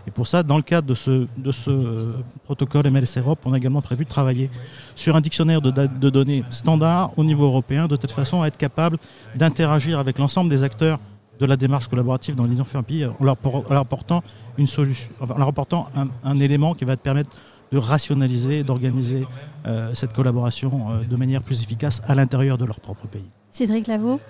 Et 0.06 0.10
pour 0.10 0.26
ça, 0.26 0.42
dans 0.42 0.56
le 0.56 0.62
cadre 0.62 0.88
de 0.88 0.94
ce, 0.94 1.28
euh, 1.68 2.12
protocole 2.44 2.90
MLS 2.90 3.18
Europe, 3.18 3.38
on 3.44 3.52
a 3.52 3.56
également 3.56 3.80
prévu 3.80 4.04
de 4.04 4.10
travailler 4.10 4.50
sur 4.96 5.14
un 5.14 5.20
dictionnaire 5.20 5.60
de, 5.60 6.10
données 6.10 6.44
standard 6.50 7.12
au 7.16 7.24
niveau 7.24 7.44
européen, 7.44 7.86
de 7.86 7.96
telle 7.96 8.10
façon 8.10 8.42
à 8.42 8.48
être 8.48 8.56
capable 8.56 8.98
d'interagir 9.36 9.98
avec 9.98 10.18
l'ensemble 10.18 10.50
des 10.50 10.64
acteurs 10.64 10.98
de 11.38 11.46
la 11.46 11.56
démarche 11.56 11.88
collaborative 11.88 12.34
dans 12.34 12.44
les 12.44 12.54
différents 12.54 12.84
en 13.18 13.24
leur, 13.24 13.36
apportant 13.70 14.22
une 14.58 14.66
solution, 14.66 15.10
en 15.20 15.38
leur 15.38 15.48
apportant 15.48 15.88
un, 16.24 16.40
élément 16.40 16.74
qui 16.74 16.84
va 16.84 16.96
te 16.96 17.02
permettre 17.02 17.30
de 17.72 17.78
rationaliser, 17.78 18.64
d'organiser 18.64 19.26
euh, 19.66 19.94
cette 19.94 20.12
collaboration 20.12 20.90
euh, 20.90 21.04
de 21.04 21.16
manière 21.16 21.42
plus 21.42 21.62
efficace 21.62 22.02
à 22.06 22.14
l'intérieur 22.14 22.58
de 22.58 22.66
leur 22.66 22.80
propre 22.80 23.06
pays. 23.06 23.30
Cédric 23.50 23.86
Lavaux 23.86 24.20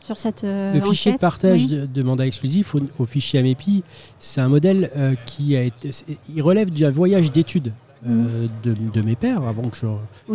sur 0.00 0.18
cette 0.18 0.44
euh, 0.44 0.74
Le 0.74 0.80
fichier 0.80 1.12
de 1.12 1.18
partage 1.18 1.68
de, 1.68 2.02
mandat 2.02 2.26
exclusif 2.26 2.74
au, 2.98 3.06
fichier 3.06 3.40
AMEPI, 3.40 3.82
c'est 4.18 4.40
un 4.40 4.48
modèle 4.48 4.90
euh, 4.96 5.14
qui 5.26 5.56
a 5.56 5.62
été, 5.62 5.90
il 6.34 6.42
relève 6.42 6.70
d'un 6.70 6.90
voyage 6.90 7.30
d'études 7.30 7.72
euh, 8.06 8.46
mm. 8.64 8.90
de, 8.92 9.00
mes 9.02 9.14
pères, 9.14 9.44
avant 9.44 9.68
que 9.68 9.76
je, 9.76 9.86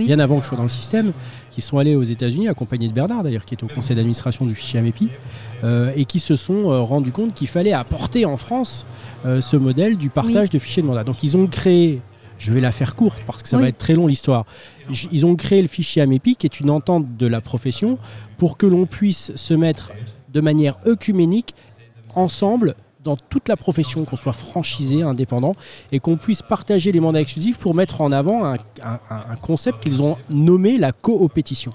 bien 0.05 0.19
avant 0.19 0.38
que 0.38 0.43
je 0.43 0.48
sois 0.48 0.57
dans 0.57 0.63
le 0.63 0.69
système, 0.69 1.12
qui 1.51 1.62
sont 1.62 1.77
allés 1.77 1.96
aux 1.96 2.03
États-Unis, 2.03 2.48
accompagnés 2.48 2.88
de 2.88 2.93
Bernard 2.93 3.24
d'ailleurs, 3.24 3.43
qui 3.43 3.55
est 3.55 3.63
au 3.63 3.67
conseil 3.67 3.96
d'administration 3.96 4.46
du 4.46 4.55
fichier 4.55 4.79
AMEPI, 4.79 5.10
et 5.96 6.05
qui 6.05 6.19
se 6.19 6.36
sont 6.38 6.86
rendus 6.86 7.12
compte 7.12 7.34
qu'il 7.34 7.48
fallait 7.48 7.74
apporter 7.74 8.25
en 8.25 8.38
France 8.38 8.86
ce 9.25 9.57
modèle 9.57 9.98
du 9.98 10.10
partage 10.10 10.50
de 10.50 10.60
fichiers 10.60 10.81
de 10.81 10.88
mandat. 10.88 11.03
Donc 11.03 11.24
ils 11.24 11.36
ont 11.36 11.48
créé 11.48 12.01
je 12.38 12.53
vais 12.53 12.62
la 12.62 12.72
faire 12.72 12.96
courte 12.96 13.20
parce 13.25 13.44
que 13.44 13.50
ça 13.50 13.58
va 13.58 13.67
être 13.67 13.77
très 13.77 13.94
long 13.94 14.08
l'histoire. 14.08 14.46
Ils 15.12 15.25
ont 15.25 15.36
créé 15.36 15.62
le 15.62 15.67
fichier 15.67 16.01
AMEPI 16.01 16.36
qui 16.36 16.48
est 16.48 16.60
une 16.60 16.70
entente 16.70 17.17
de 17.17 17.27
la 17.27 17.41
profession 17.41 17.98
pour 18.38 18.58
que 18.58 18.65
l'on 18.65 18.86
puisse 18.86 19.36
se 19.36 19.53
mettre 19.53 19.91
de 20.34 20.41
manière 20.41 20.77
œcuménique 20.86 21.56
ensemble 22.15 22.75
dans 23.03 23.15
toute 23.15 23.48
la 23.48 23.56
profession, 23.56 24.03
qu'on 24.03 24.17
soit 24.17 24.34
franchisé, 24.34 25.01
indépendant, 25.01 25.56
et 25.94 26.00
qu'on 26.00 26.17
puisse 26.17 26.41
partager 26.41 26.91
les 26.91 27.00
mandats 27.00 27.22
exclusifs 27.22 27.58
pour 27.58 27.74
mettre 27.74 28.01
en 28.01 28.12
avant 28.12 28.46
un, 28.46 28.58
concept 29.41 29.82
qu'ils 29.82 30.01
ont 30.01 30.17
nommé 30.29 30.77
la 30.77 30.91
coopétition. 30.91 31.74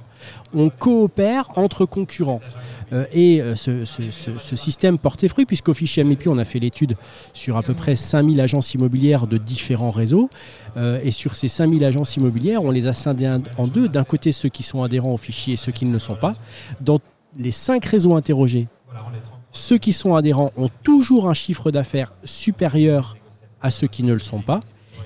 On 0.55 0.71
coopère 0.71 1.51
entre 1.57 1.87
concurrents. 1.87 2.41
Euh, 2.93 3.07
et 3.13 3.41
euh, 3.41 3.57
ce, 3.57 4.57
système 4.57 4.99
portait 4.99 5.29
fruit, 5.29 5.47
puisqu'au 5.47 5.73
fichier 5.73 6.05
MEPI, 6.05 6.29
on 6.29 6.39
a 6.39 6.45
fait 6.45 6.59
l'étude 6.59 6.97
sur 7.33 7.57
à 7.57 7.63
peu 7.63 7.75
près 7.75 7.97
5000 7.97 8.41
agences 8.41 8.75
immobilières 8.75 9.27
de 9.27 9.39
différents 9.39 9.91
réseaux. 9.91 10.29
Euh, 10.77 11.01
et 11.03 11.11
sur 11.11 11.37
ces 11.37 11.49
5000 11.49 11.85
agences 11.85 12.17
immobilières, 12.17 12.63
on 12.63 12.71
les 12.71 12.87
a 12.87 12.93
scindées 12.93 13.31
en 13.57 13.67
deux. 13.67 13.89
D'un 13.89 14.05
côté, 14.05 14.33
ceux 14.33 14.49
qui 14.49 14.63
sont 14.63 14.83
adhérents 14.83 15.13
au 15.13 15.19
fichier 15.19 15.55
et 15.55 15.57
ceux 15.57 15.73
qui 15.73 15.87
ne 15.87 15.93
le 15.93 15.99
sont 15.99 16.17
pas. 16.17 16.35
Dans 16.81 16.99
les 17.39 17.53
cinq 17.53 17.85
réseaux 17.87 18.15
interrogés, 18.15 18.69
Ceux 19.55 19.79
qui 19.79 19.93
sont 19.93 20.15
adhérents 20.15 20.51
ont 20.57 20.71
toujours 20.83 21.29
un 21.29 21.35
chiffre 21.35 21.71
d'affaires 21.71 22.15
supérieur 22.25 23.17
à 23.61 23.71
ceux 23.71 23.87
qui 23.87 24.03
ne 24.03 24.13
le 24.13 24.19
sont 24.19 24.41
pas. 24.41 24.61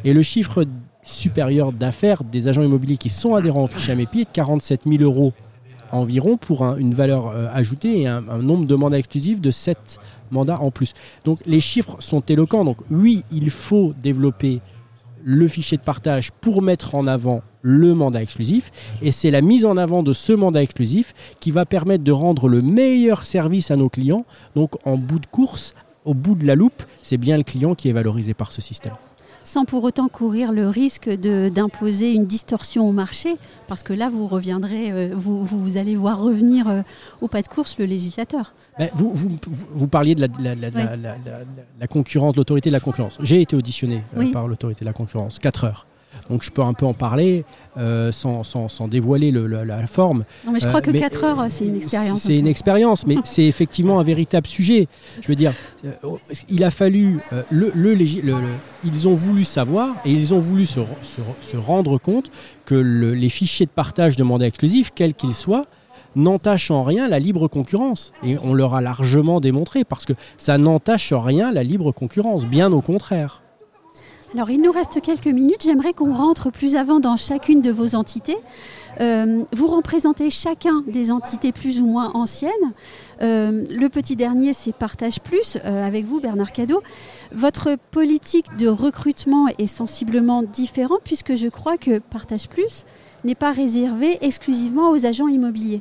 Et 0.04 0.12
le 0.12 0.22
chiffre 0.22 0.64
supérieur 1.06 1.72
d'affaires 1.72 2.24
des 2.24 2.48
agents 2.48 2.62
immobiliers 2.62 2.96
qui 2.96 3.08
sont 3.08 3.34
adhérents 3.34 3.64
au 3.64 3.68
fichier 3.68 3.92
AMEPI 3.92 4.22
est 4.22 4.24
de 4.24 4.30
47 4.32 4.82
000 4.86 5.02
euros 5.02 5.32
environ 5.92 6.36
pour 6.36 6.64
une 6.76 6.94
valeur 6.94 7.28
euh, 7.28 7.46
ajoutée 7.52 8.02
et 8.02 8.06
un, 8.08 8.20
nombre 8.20 8.66
de 8.66 8.74
mandats 8.74 8.98
exclusifs 8.98 9.40
de 9.40 9.50
7 9.50 9.98
mandats 10.30 10.60
en 10.60 10.70
plus. 10.70 10.94
Donc 11.24 11.38
les 11.46 11.60
chiffres 11.60 11.96
sont 12.00 12.20
éloquents. 12.20 12.64
Donc 12.64 12.78
oui, 12.90 13.22
il 13.30 13.50
faut 13.50 13.94
développer 14.02 14.60
le 15.22 15.48
fichier 15.48 15.78
de 15.78 15.82
partage 15.82 16.30
pour 16.32 16.60
mettre 16.60 16.94
en 16.94 17.06
avant 17.06 17.42
le 17.62 17.94
mandat 17.94 18.22
exclusif. 18.22 18.70
Et 19.02 19.12
c'est 19.12 19.30
la 19.30 19.40
mise 19.40 19.64
en 19.64 19.76
avant 19.76 20.02
de 20.02 20.12
ce 20.12 20.32
mandat 20.32 20.62
exclusif 20.62 21.14
qui 21.40 21.50
va 21.50 21.66
permettre 21.66 22.04
de 22.04 22.12
rendre 22.12 22.48
le 22.48 22.62
meilleur 22.62 23.24
service 23.24 23.70
à 23.70 23.76
nos 23.76 23.88
clients. 23.88 24.24
Donc 24.54 24.74
en 24.84 24.96
bout 24.96 25.18
de 25.18 25.26
course, 25.26 25.74
au 26.04 26.14
bout 26.14 26.34
de 26.34 26.46
la 26.46 26.54
loupe, 26.54 26.82
c'est 27.02 27.16
bien 27.16 27.36
le 27.36 27.42
client 27.42 27.74
qui 27.74 27.88
est 27.88 27.92
valorisé 27.92 28.34
par 28.34 28.52
ce 28.52 28.60
système 28.60 28.94
sans 29.46 29.64
pour 29.64 29.84
autant 29.84 30.08
courir 30.08 30.50
le 30.50 30.68
risque 30.68 31.08
d'imposer 31.08 32.12
une 32.12 32.26
distorsion 32.26 32.88
au 32.88 32.92
marché, 32.92 33.36
parce 33.68 33.84
que 33.84 33.92
là, 33.92 34.08
vous 34.10 34.26
reviendrez, 34.26 34.90
euh, 34.90 35.10
vous, 35.14 35.44
vous, 35.44 35.76
allez 35.76 35.94
voir 35.94 36.20
revenir 36.20 36.68
euh, 36.68 36.82
au 37.20 37.28
pas 37.28 37.42
de 37.42 37.48
course 37.48 37.78
le 37.78 37.84
législateur. 37.84 38.54
Ben, 38.76 38.90
vous, 38.94 39.12
vous, 39.14 39.28
vous, 39.70 39.86
parliez 39.86 40.16
de 40.16 40.20
la, 40.20 40.54
la, 41.80 41.86
concurrence, 41.86 42.34
de 42.34 42.40
l'autorité 42.40 42.70
de 42.70 42.72
la 42.72 42.80
concurrence. 42.80 43.18
J'ai 43.20 43.40
été 43.40 43.54
auditionné 43.54 44.02
euh, 44.16 44.32
par 44.32 44.48
l'autorité 44.48 44.84
de 44.84 44.90
la 44.90 44.92
concurrence, 44.92 45.38
4 45.38 45.64
heures. 45.64 45.86
Donc 46.30 46.42
je 46.42 46.50
peux 46.50 46.62
un 46.62 46.72
peu 46.72 46.86
en 46.86 46.94
parler 46.94 47.44
euh, 47.78 48.10
sans, 48.10 48.88
dévoiler 48.88 49.30
la, 49.30 49.86
forme. 49.86 50.24
Non, 50.46 50.52
mais 50.52 50.60
je 50.60 50.66
crois 50.66 50.80
que 50.80 50.90
4 50.90 51.24
euh, 51.24 51.26
heures, 51.26 51.44
c'est 51.50 51.66
une 51.66 51.76
expérience. 51.76 52.20
C'est 52.22 52.38
une 52.38 52.46
expérience, 52.46 53.06
mais 53.06 53.16
c'est 53.24 53.44
effectivement 53.44 54.00
un 54.00 54.02
véritable 54.02 54.46
sujet. 54.46 54.88
Je 55.20 55.28
veux 55.28 55.34
dire, 55.34 55.52
euh, 55.84 55.90
il 56.48 56.64
a 56.64 56.70
fallu. 56.70 57.20
le, 57.50 57.70
ils 58.84 59.08
ont 59.08 59.14
voulu 59.14 59.44
savoir 59.44 59.94
et 60.04 60.10
ils 60.10 60.32
ont 60.32 60.38
voulu 60.38 60.64
se, 60.64 60.80
rendre 61.54 61.98
compte 61.98 62.30
que 62.64 62.74
les 62.74 63.28
fichiers 63.28 63.66
de 63.66 63.70
partage 63.70 64.16
de 64.16 64.22
mandat 64.22 64.46
exclusif, 64.46 64.90
quels 64.94 65.14
qu'ils 65.14 65.34
soient, 65.34 65.66
n'entachent 66.14 66.70
en 66.70 66.82
rien 66.82 67.08
la 67.08 67.18
libre 67.18 67.46
concurrence. 67.46 68.12
Et 68.24 68.36
on 68.42 68.54
leur 68.54 68.74
a 68.74 68.80
largement 68.80 69.38
démontré, 69.40 69.84
parce 69.84 70.06
que 70.06 70.14
ça 70.38 70.56
n'entache 70.56 71.12
en 71.12 71.20
rien 71.20 71.52
la 71.52 71.62
libre 71.62 71.92
concurrence, 71.92 72.46
bien 72.46 72.72
au 72.72 72.80
contraire. 72.80 73.42
Alors 74.36 74.50
il 74.50 74.60
nous 74.60 74.70
reste 74.70 75.00
quelques 75.00 75.28
minutes, 75.28 75.62
j'aimerais 75.64 75.94
qu'on 75.94 76.12
rentre 76.12 76.50
plus 76.50 76.76
avant 76.76 77.00
dans 77.00 77.16
chacune 77.16 77.62
de 77.62 77.70
vos 77.70 77.94
entités. 77.94 78.36
Euh, 79.00 79.44
vous 79.54 79.66
représentez 79.66 80.28
chacun 80.28 80.84
des 80.86 81.10
entités 81.10 81.52
plus 81.52 81.80
ou 81.80 81.86
moins 81.86 82.10
anciennes. 82.12 82.50
Euh, 83.22 83.64
le 83.70 83.88
petit 83.88 84.14
dernier, 84.14 84.52
c'est 84.52 84.74
Partage 84.74 85.20
Plus, 85.20 85.56
euh, 85.64 85.86
avec 85.86 86.04
vous, 86.04 86.20
Bernard 86.20 86.52
Cadeau. 86.52 86.82
Votre 87.32 87.78
politique 87.90 88.54
de 88.58 88.68
recrutement 88.68 89.46
est 89.56 89.66
sensiblement 89.66 90.42
différente, 90.42 91.00
puisque 91.02 91.34
je 91.34 91.48
crois 91.48 91.78
que 91.78 91.98
Partage 91.98 92.50
Plus 92.50 92.84
n'est 93.24 93.34
pas 93.34 93.52
réservé 93.52 94.18
exclusivement 94.20 94.90
aux 94.90 95.06
agents 95.06 95.28
immobiliers. 95.28 95.80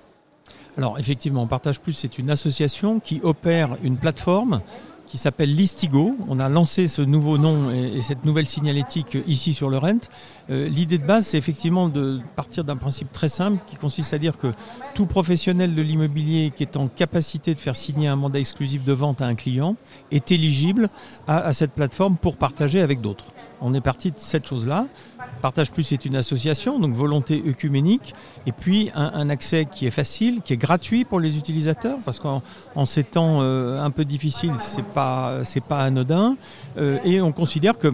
Alors 0.78 0.98
effectivement, 0.98 1.46
Partage 1.46 1.82
Plus, 1.82 1.92
c'est 1.92 2.18
une 2.20 2.30
association 2.30 3.02
qui 3.02 3.20
opère 3.22 3.78
une 3.84 3.98
plateforme 3.98 4.62
qui 5.08 5.18
s'appelle 5.18 5.56
Listigo. 5.56 6.16
On 6.28 6.40
a 6.40 6.50
lancé 6.50 6.88
ce 6.88 7.02
nouveau 7.02 7.38
nom 7.38 7.72
et, 7.72 8.02
cette 8.02 8.26
nouvelle 8.26 8.48
signalétique 8.48 9.18
ici 9.28 9.54
sur 9.54 9.70
le 9.70 9.78
Rent. 9.78 10.10
Euh, 10.50 10.68
l'idée 10.68 10.98
de 10.98 11.06
base, 11.06 11.28
c'est 11.28 11.38
effectivement 11.38 11.90
de 11.90 12.20
partir 12.36 12.64
d'un 12.64 12.76
principe 12.76 13.12
très 13.12 13.30
simple 13.30 13.64
qui 13.68 13.76
consiste 13.76 14.14
à 14.14 14.18
dire 14.18 14.38
que 14.38 14.54
tout 14.94 15.06
professionnel 15.06 15.76
de 15.76 15.82
l'immobilier 15.82 16.52
qui 16.56 16.64
est 16.64 16.78
en 16.78 16.88
capacité 16.88 17.54
de 17.54 17.60
faire 17.60 17.76
signer 17.76 18.08
un 18.08 18.16
mandat 18.16 18.40
exclusif 18.40 18.84
de 18.84 18.94
vente 18.94 19.22
à 19.22 19.28
un 19.28 19.36
client 19.36 19.76
est 20.12 20.32
éligible 20.32 20.90
à 21.28 21.54
cette 21.54 21.72
plateforme 21.72 22.18
pour 22.18 22.38
partager 22.38 22.82
avec 22.82 23.02
d'autres. 23.02 23.26
On 23.62 23.74
est 23.74 23.82
parti 23.82 24.12
de 24.12 24.18
cette 24.18 24.48
chose-là. 24.48 24.88
Partage 25.42 25.72
Plus 25.72 25.92
est 25.92 26.06
une 26.06 26.16
association, 26.16 26.80
donc 26.80 26.94
volonté 26.94 27.44
œcuménique, 27.48 28.16
et 28.46 28.52
puis 28.52 28.92
un, 28.96 29.30
accès 29.30 29.66
qui 29.66 29.86
est 29.86 29.92
facile, 29.92 30.42
qui 30.42 30.54
est 30.54 30.58
gratuit 30.58 31.06
pour 31.06 31.20
les 31.20 31.38
utilisateurs, 31.38 31.98
parce 32.06 32.20
qu'en 32.20 32.42
ces 32.86 33.04
temps 33.04 33.40
euh, 33.42 33.84
un 33.84 33.92
peu 33.92 34.06
difficiles, 34.06 34.54
c'est 34.60 34.86
pas 34.86 35.42
pas 35.68 35.84
anodin, 35.84 36.38
euh, 36.78 37.00
et 37.04 37.22
on 37.22 37.32
considère 37.32 37.78
que 37.78 37.94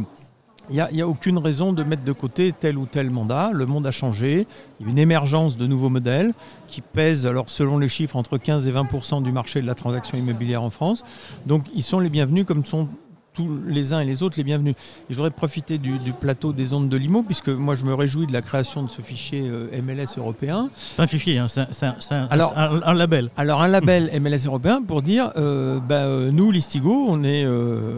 il 0.69 0.87
n'y 0.93 1.01
a, 1.01 1.07
aucune 1.07 1.37
raison 1.37 1.73
de 1.73 1.83
mettre 1.83 2.03
de 2.03 2.11
côté 2.13 2.53
tel 2.57 2.77
ou 2.77 2.85
tel 2.85 3.09
mandat. 3.09 3.51
Le 3.51 3.65
monde 3.65 3.85
a 3.85 3.91
changé. 3.91 4.47
Il 4.79 4.85
y 4.85 4.89
a 4.89 4.91
une 4.91 4.99
émergence 4.99 5.57
de 5.57 5.67
nouveaux 5.67 5.89
modèles 5.89 6.33
qui 6.67 6.79
pèsent, 6.79 7.25
alors 7.25 7.49
selon 7.49 7.77
les 7.77 7.89
chiffres, 7.89 8.15
entre 8.15 8.37
15 8.37 8.67
et 8.67 8.71
20% 8.71 9.21
du 9.21 9.33
marché 9.33 9.61
de 9.61 9.67
la 9.67 9.75
transaction 9.75 10.17
immobilière 10.17 10.63
en 10.63 10.69
France. 10.69 11.03
Donc 11.45 11.63
ils 11.75 11.83
sont 11.83 11.99
les 11.99 12.09
bienvenus 12.09 12.45
comme 12.45 12.63
sont 12.63 12.87
tous 13.33 13.49
les 13.65 13.93
uns 13.93 13.99
et 13.99 14.05
les 14.05 14.23
autres 14.23 14.37
les 14.37 14.43
bienvenus. 14.43 14.75
Et 15.09 15.13
j'aurais 15.13 15.31
profité 15.31 15.77
du, 15.77 15.97
plateau 16.19 16.53
des 16.53 16.73
ondes 16.73 16.89
de 16.89 16.97
Limo, 16.97 17.23
puisque 17.23 17.49
moi 17.49 17.75
je 17.75 17.85
me 17.85 17.93
réjouis 17.93 18.27
de 18.27 18.33
la 18.33 18.41
création 18.41 18.83
de 18.83 18.89
ce 18.89 19.01
fichier 19.01 19.43
euh, 19.45 19.81
MLS 19.81 20.17
européen. 20.17 20.69
C'est 20.75 21.01
un 21.01 21.07
fichier, 21.07 21.37
hein, 21.37 21.47
c'est 21.47 21.85
un, 22.11 22.93
label. 22.93 23.29
Alors 23.37 23.61
un 23.61 23.67
label 23.67 24.11
MLS 24.21 24.45
européen 24.45 24.81
pour 24.81 25.01
dire, 25.01 25.31
euh, 25.37 25.79
bah, 25.79 25.95
euh, 25.95 26.31
nous, 26.31 26.51
Listigo, 26.51 27.05
on 27.07 27.23
est, 27.23 27.45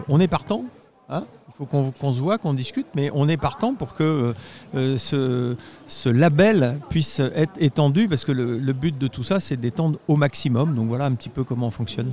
on 0.07 0.19
est 0.19 0.27
partant. 0.27 0.63
Hein. 1.09 1.25
il 1.49 1.53
faut 1.57 1.65
qu'on 1.65 2.11
se 2.11 2.19
voit, 2.19 2.37
qu'on 2.37 2.53
discute, 2.53 2.87
mais 2.95 3.11
on 3.13 3.27
est 3.27 3.37
partant 3.37 3.73
pour 3.73 3.93
que 3.93 4.33
ce, 4.73 5.55
ce, 5.85 6.09
label 6.09 6.79
puisse 6.89 7.19
être 7.19 7.53
étendu, 7.59 8.07
parce 8.07 8.23
que 8.25 8.31
le, 8.31 8.57
le 8.57 8.73
but 8.73 8.97
de 8.97 9.07
tout 9.07 9.23
ça, 9.23 9.39
c'est 9.39 9.57
d'étendre 9.57 9.99
au 10.07 10.15
maximum. 10.15 10.75
Donc 10.75 10.87
voilà 10.87 11.05
un 11.05 11.13
petit 11.13 11.29
peu 11.29 11.43
comment 11.43 11.67
on 11.67 11.71
fonctionne. 11.71 12.11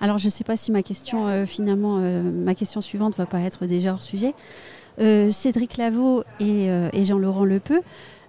Alors 0.00 0.16
je 0.18 0.26
ne 0.26 0.30
sais 0.30 0.44
pas 0.44 0.56
si 0.56 0.72
ma 0.72 0.82
question 0.82 1.28
euh, 1.28 1.44
finalement, 1.44 1.98
euh, 1.98 2.22
ma 2.22 2.54
question 2.54 2.80
suivante 2.80 3.16
va 3.16 3.26
pas 3.26 3.40
être 3.40 3.66
déjà 3.66 3.92
hors 3.92 4.02
sujet. 4.02 4.34
Euh, 4.98 5.30
Cédric 5.30 5.76
Lavaux 5.76 6.24
et, 6.40 6.68
Jean-Laurent 7.04 7.44
Lepeu, 7.44 7.80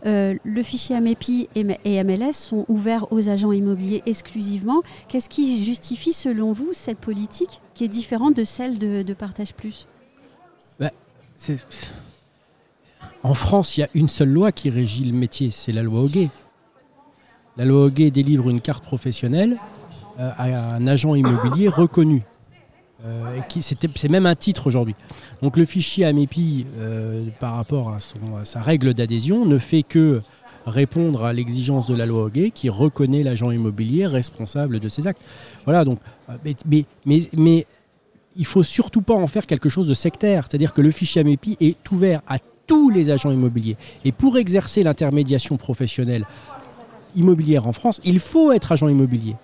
le 0.04 0.64
fichier 0.64 0.96
AMEPI 0.96 1.50
et 1.56 2.04
MLS 2.04 2.34
sont 2.34 2.66
ouverts 2.68 3.12
aux 3.12 3.30
agents 3.30 3.52
immobiliers 3.52 4.04
exclusivement. 4.06 4.82
Qu'est-ce 5.08 5.30
qui 5.30 5.64
justifie 5.64 6.14
selon 6.14 6.52
vous 6.52 6.70
cette 6.74 7.00
politique 7.00 7.62
qui 7.74 7.86
est 7.86 7.90
différente 7.90 8.36
de 8.36 8.44
celle 8.44 8.78
de, 8.78 9.14
Partage 9.14 9.54
Plus? 9.54 9.88
Bah, 10.80 10.92
En 13.24 13.34
France, 13.34 13.78
il 13.78 13.82
y 13.82 13.84
a 13.84 13.90
une 13.94 14.10
seule 14.10 14.30
loi 14.30 14.52
qui 14.52 14.70
régit 14.70 15.06
le 15.06 15.14
métier, 15.14 15.52
c'est 15.52 15.72
la 15.72 15.84
loi 15.84 16.02
Hoguet. 16.02 16.30
La 17.58 17.66
loi 17.66 17.86
Hoguet 17.86 18.12
délivre 18.12 18.50
une 18.50 18.62
carte 18.62 18.84
professionnelle 18.84 19.58
à 20.18 20.76
un 20.76 20.88
agent 20.88 21.16
immobilier 21.16 21.68
reconnu. 21.68 22.24
Euh, 23.06 23.40
c'est 23.60 24.10
même 24.10 24.26
un 24.26 24.36
titre 24.36 24.68
aujourd'hui. 24.68 24.96
Donc 25.42 25.58
le 25.58 25.66
fichier 25.66 26.06
AMEPI, 26.06 26.68
euh, 26.78 27.26
par 27.40 27.56
rapport 27.56 27.90
à, 27.90 28.00
sa 28.44 28.62
règle 28.62 28.94
d'adhésion, 28.94 29.46
ne 29.46 29.58
fait 29.58 29.84
que 29.84 30.22
répondre 30.68 31.26
à 31.26 31.34
l'exigence 31.34 31.88
de 31.88 31.96
la 31.96 32.06
loi 32.06 32.26
Hoguet 32.26 32.52
qui 32.52 32.70
reconnaît 32.70 33.24
l'agent 33.24 33.50
immobilier 33.50 34.06
responsable 34.06 34.80
de 34.80 34.90
ses 34.90 35.08
actes. 35.08 35.22
Voilà, 35.66 35.84
donc, 35.84 36.00
mais, 36.46 36.56
mais, 36.68 36.86
mais, 37.06 37.22
mais 37.36 37.66
il 38.36 38.46
faut 38.46 38.64
surtout 38.64 39.02
pas 39.02 39.16
en 39.16 39.26
faire 39.26 39.48
quelque 39.48 39.70
chose 39.70 39.88
de 39.88 39.96
sectaire. 39.96 40.46
C'est-à-dire 40.48 40.74
que 40.74 40.82
le 40.82 40.92
fichier 40.92 41.22
AMEPI 41.22 41.58
est 41.60 41.92
ouvert 41.92 42.22
à 42.28 42.38
tous 42.68 42.92
les 42.92 43.10
agents 43.10 43.32
immobiliers. 43.32 43.78
Et 44.06 44.12
pour 44.12 44.38
exercer 44.38 44.84
l'intermédiation 44.84 45.58
professionnelle 45.58 46.28
immobilière 47.16 47.68
en 47.68 47.74
France, 47.74 48.00
il 48.04 48.20
faut 48.20 48.52
être 48.52 48.72
agent 48.72 48.88
immobilier. 48.88 49.36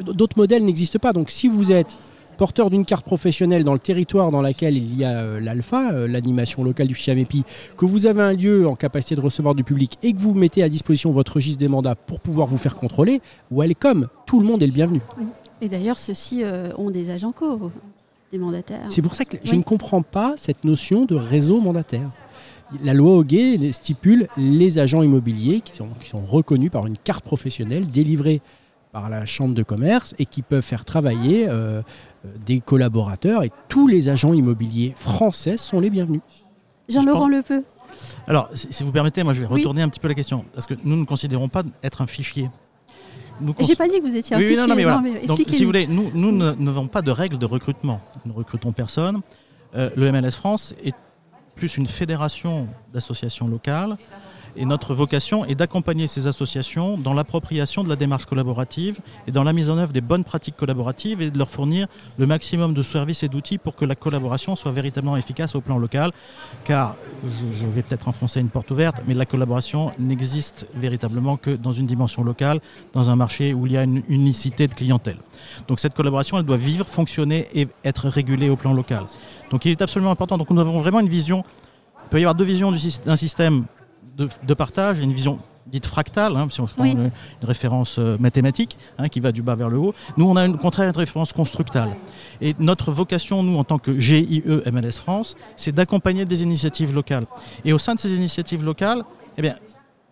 D'autres 0.00 0.38
modèles 0.38 0.64
n'existent 0.64 0.98
pas. 0.98 1.12
Donc 1.12 1.30
si 1.30 1.48
vous 1.48 1.72
êtes 1.72 1.94
porteur 2.34 2.70
d'une 2.70 2.84
carte 2.84 3.04
professionnelle 3.04 3.64
dans 3.64 3.72
le 3.72 3.78
territoire 3.78 4.30
dans 4.30 4.42
lequel 4.42 4.76
il 4.76 4.96
y 4.96 5.04
a 5.04 5.18
euh, 5.18 5.40
l'alpha, 5.40 5.92
euh, 5.92 6.08
l'animation 6.08 6.64
locale 6.64 6.88
du 6.88 6.94
fichier 6.94 7.14
que 7.76 7.84
vous 7.84 8.06
avez 8.06 8.22
un 8.22 8.32
lieu 8.32 8.66
en 8.66 8.74
capacité 8.74 9.14
de 9.14 9.20
recevoir 9.20 9.54
du 9.54 9.64
public 9.64 9.98
et 10.02 10.12
que 10.12 10.18
vous 10.18 10.34
mettez 10.34 10.62
à 10.62 10.68
disposition 10.68 11.12
votre 11.12 11.34
registre 11.34 11.60
des 11.60 11.68
mandats 11.68 11.94
pour 11.94 12.20
pouvoir 12.20 12.48
vous 12.48 12.58
faire 12.58 12.76
contrôler, 12.76 13.20
welcome, 13.50 14.08
tout 14.26 14.40
le 14.40 14.46
monde 14.46 14.62
est 14.62 14.66
le 14.66 14.72
bienvenu. 14.72 15.00
Et 15.60 15.68
d'ailleurs, 15.68 15.98
ceux-ci 15.98 16.42
euh, 16.42 16.72
ont 16.76 16.90
des 16.90 17.10
agents 17.10 17.32
co, 17.32 17.70
des 18.32 18.38
mandataires. 18.38 18.86
C'est 18.88 19.02
pour 19.02 19.14
ça 19.14 19.24
que 19.24 19.36
je 19.42 19.54
ne 19.54 19.62
comprends 19.62 20.02
pas 20.02 20.34
cette 20.36 20.64
notion 20.64 21.04
de 21.04 21.14
réseau 21.14 21.60
mandataire. 21.60 22.08
La 22.82 22.94
loi 22.94 23.18
Hoguet 23.18 23.72
stipule 23.72 24.26
les 24.36 24.78
agents 24.78 25.02
immobiliers 25.02 25.60
qui 25.60 25.76
sont, 25.76 25.88
qui 26.00 26.08
sont 26.08 26.22
reconnus 26.22 26.70
par 26.70 26.86
une 26.86 26.98
carte 26.98 27.24
professionnelle 27.24 27.86
délivrée 27.86 28.40
par 28.94 29.10
la 29.10 29.26
chambre 29.26 29.54
de 29.54 29.64
commerce 29.64 30.14
et 30.20 30.24
qui 30.24 30.40
peuvent 30.40 30.62
faire 30.62 30.84
travailler 30.84 31.48
euh, 31.48 31.52
euh, 31.52 32.28
des 32.46 32.60
collaborateurs 32.60 33.42
et 33.42 33.50
tous 33.68 33.88
les 33.88 34.08
agents 34.08 34.32
immobiliers 34.32 34.94
français 34.96 35.56
sont 35.56 35.80
les 35.80 35.90
bienvenus. 35.90 36.20
Jean-Laurent 36.88 37.26
Lepeu. 37.26 37.64
Alors, 38.28 38.48
si 38.54 38.84
vous 38.84 38.92
permettez, 38.92 39.24
moi 39.24 39.34
je 39.34 39.40
vais 39.40 39.46
retourner 39.46 39.82
un 39.82 39.88
petit 39.88 39.98
peu 39.98 40.06
la 40.06 40.14
question 40.14 40.44
parce 40.54 40.66
que 40.66 40.74
nous 40.84 40.96
ne 40.96 41.04
considérons 41.04 41.48
pas 41.48 41.64
être 41.82 42.02
un 42.02 42.06
fichier. 42.06 42.48
J'ai 43.58 43.74
pas 43.74 43.88
dit 43.88 43.98
que 43.98 44.06
vous 44.06 44.14
étiez 44.14 44.36
un 44.36 44.38
fichier. 44.38 44.64
non, 44.64 44.76
mais 44.76 44.84
voilà. 44.84 45.02
Donc, 45.26 45.40
si 45.48 45.58
vous 45.64 45.66
voulez, 45.66 45.88
nous, 45.88 46.12
nous 46.14 46.30
n'avons 46.32 46.86
pas 46.86 47.02
de 47.02 47.10
règles 47.10 47.38
de 47.38 47.46
recrutement. 47.46 47.98
Nous 48.24 48.32
ne 48.32 48.38
recrutons 48.38 48.70
personne. 48.70 49.22
Euh, 49.74 49.90
le 49.96 50.12
MLS 50.12 50.36
France 50.36 50.72
est 50.84 50.94
plus 51.56 51.76
une 51.76 51.88
fédération 51.88 52.68
d'associations 52.92 53.48
locales 53.48 53.96
Et 54.56 54.64
notre 54.64 54.94
vocation 54.94 55.44
est 55.44 55.54
d'accompagner 55.54 56.06
ces 56.06 56.26
associations 56.26 56.96
dans 56.96 57.12
l'appropriation 57.12 57.82
de 57.82 57.88
la 57.88 57.96
démarche 57.96 58.24
collaborative 58.24 59.00
et 59.26 59.32
dans 59.32 59.42
la 59.42 59.52
mise 59.52 59.68
en 59.68 59.78
œuvre 59.78 59.92
des 59.92 60.00
bonnes 60.00 60.22
pratiques 60.22 60.56
collaboratives 60.56 61.20
et 61.20 61.30
de 61.30 61.38
leur 61.38 61.48
fournir 61.48 61.88
le 62.18 62.26
maximum 62.26 62.72
de 62.72 62.82
services 62.82 63.24
et 63.24 63.28
d'outils 63.28 63.58
pour 63.58 63.74
que 63.74 63.84
la 63.84 63.96
collaboration 63.96 64.54
soit 64.54 64.70
véritablement 64.70 65.16
efficace 65.16 65.54
au 65.56 65.60
plan 65.60 65.78
local. 65.78 66.12
Car, 66.64 66.94
je, 67.24 67.66
vais 67.66 67.82
peut-être 67.82 68.06
enfoncer 68.08 68.40
une 68.40 68.48
porte 68.48 68.70
ouverte, 68.70 69.02
mais 69.08 69.14
la 69.14 69.26
collaboration 69.26 69.92
n'existe 69.98 70.66
véritablement 70.74 71.36
que 71.36 71.50
dans 71.50 71.72
une 71.72 71.86
dimension 71.86 72.22
locale, 72.22 72.60
dans 72.92 73.10
un 73.10 73.16
marché 73.16 73.54
où 73.54 73.66
il 73.66 73.72
y 73.72 73.76
a 73.76 73.82
une 73.82 74.02
unicité 74.08 74.68
de 74.68 74.74
clientèle. 74.74 75.18
Donc 75.66 75.80
cette 75.80 75.94
collaboration, 75.94 76.38
elle 76.38 76.44
doit 76.44 76.56
vivre, 76.56 76.86
fonctionner 76.86 77.48
et 77.54 77.66
être 77.84 78.08
régulée 78.08 78.50
au 78.50 78.56
plan 78.56 78.72
local. 78.72 79.04
Donc 79.50 79.64
il 79.64 79.72
est 79.72 79.82
absolument 79.82 80.12
important. 80.12 80.38
Donc 80.38 80.50
nous 80.50 80.60
avons 80.60 80.78
vraiment 80.78 81.00
une 81.00 81.08
vision, 81.08 81.42
il 82.04 82.08
peut 82.10 82.20
y 82.20 82.22
avoir 82.22 82.34
deux 82.34 82.44
visions 82.44 82.72
d'un 83.04 83.16
système 83.16 83.64
de, 84.16 84.54
partage 84.54 84.98
une 84.98 85.12
vision 85.12 85.38
dite 85.66 85.86
fractale, 85.86 86.36
hein, 86.36 86.48
si 86.50 86.60
on 86.60 86.66
prend 86.66 86.84
une, 86.84 87.10
référence 87.42 87.98
euh, 87.98 88.16
mathématique 88.18 88.76
hein, 88.98 89.08
qui 89.08 89.20
va 89.20 89.32
du 89.32 89.42
bas 89.42 89.54
vers 89.54 89.68
le 89.68 89.78
haut. 89.78 89.94
Nous, 90.16 90.28
on 90.28 90.36
a 90.36 90.44
une 90.44 90.56
contraire 90.58 90.88
une 90.88 90.96
référence 90.96 91.32
constructale. 91.32 91.96
Et 92.40 92.54
notre 92.58 92.92
vocation, 92.92 93.42
nous, 93.42 93.58
en 93.58 93.64
tant 93.64 93.78
que 93.78 93.98
GIE 93.98 94.42
MLS 94.70 94.98
France, 94.98 95.36
c'est 95.56 95.72
d'accompagner 95.72 96.24
des 96.24 96.42
initiatives 96.42 96.94
locales. 96.94 97.26
Et 97.64 97.72
au 97.72 97.78
sein 97.78 97.94
de 97.94 98.00
ces 98.00 98.14
initiatives 98.14 98.64
locales, 98.64 99.02
eh 99.36 99.42
bien, 99.42 99.54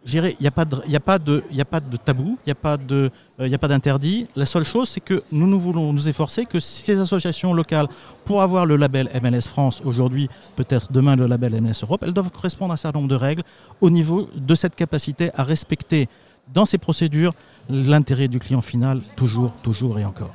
je 0.04 0.10
dirais, 0.10 0.36
il 0.38 0.42
n'y 0.42 0.48
a, 0.48 0.50
pas 0.50 0.64
de, 0.64 0.76
a, 0.76 1.00
pas 1.00 1.18
de, 1.18 1.44
a 1.56 1.64
pas 1.64 1.80
de 1.80 1.96
tabou, 1.96 2.38
il 2.44 2.48
n'y 2.48 2.52
a 2.52 2.56
pas 2.56 2.76
de, 2.76 3.10
euh, 3.42 3.54
a 3.54 3.58
pas 3.58 3.68
d'interdit. 3.68 4.26
La 4.36 4.46
seule 4.46 4.64
chose, 4.64 4.88
c'est 4.88 5.00
que 5.00 5.22
nous, 5.32 5.46
nous 5.46 5.60
voulons 5.60 5.92
nous 5.92 6.08
efforcer 6.08 6.46
que 6.46 6.60
ces 6.60 6.98
associations 6.98 7.54
locales, 7.54 7.88
pour 8.24 8.42
avoir 8.42 8.66
le 8.66 8.76
label 8.76 9.10
MLS 9.22 9.48
France 9.48 9.82
aujourd'hui, 9.84 10.28
peut-être 10.56 10.92
demain 10.92 11.16
le 11.16 11.26
label 11.26 11.60
MLS 11.60 11.82
Europe, 11.82 12.02
elles 12.04 12.12
doivent 12.12 12.30
correspondre 12.30 12.72
à 12.72 12.74
un 12.74 12.76
certain 12.76 13.00
nombre 13.00 13.10
de 13.10 13.16
règles 13.16 13.42
au 13.80 13.90
niveau 13.90 14.28
de 14.34 14.54
cette 14.54 14.74
capacité 14.74 15.30
à 15.34 15.44
respecter 15.44 16.08
dans 16.52 16.64
ces 16.64 16.78
procédures 16.78 17.32
l'intérêt 17.68 18.28
du 18.28 18.38
client 18.38 18.60
final, 18.60 19.00
toujours, 19.16 19.52
toujours 19.62 19.98
et 19.98 20.04
encore. 20.04 20.30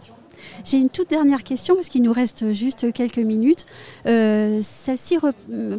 J'ai 0.64 0.78
une 0.78 0.90
toute 0.90 1.10
dernière 1.10 1.44
question 1.44 1.76
parce 1.76 1.90
qu'il 1.90 2.04
nous 2.04 2.14
reste 2.14 2.52
juste 2.54 2.94
quelques 2.94 3.18
minutes. 3.18 3.66
Euh, 4.06 4.60
celle-ci 4.62 5.18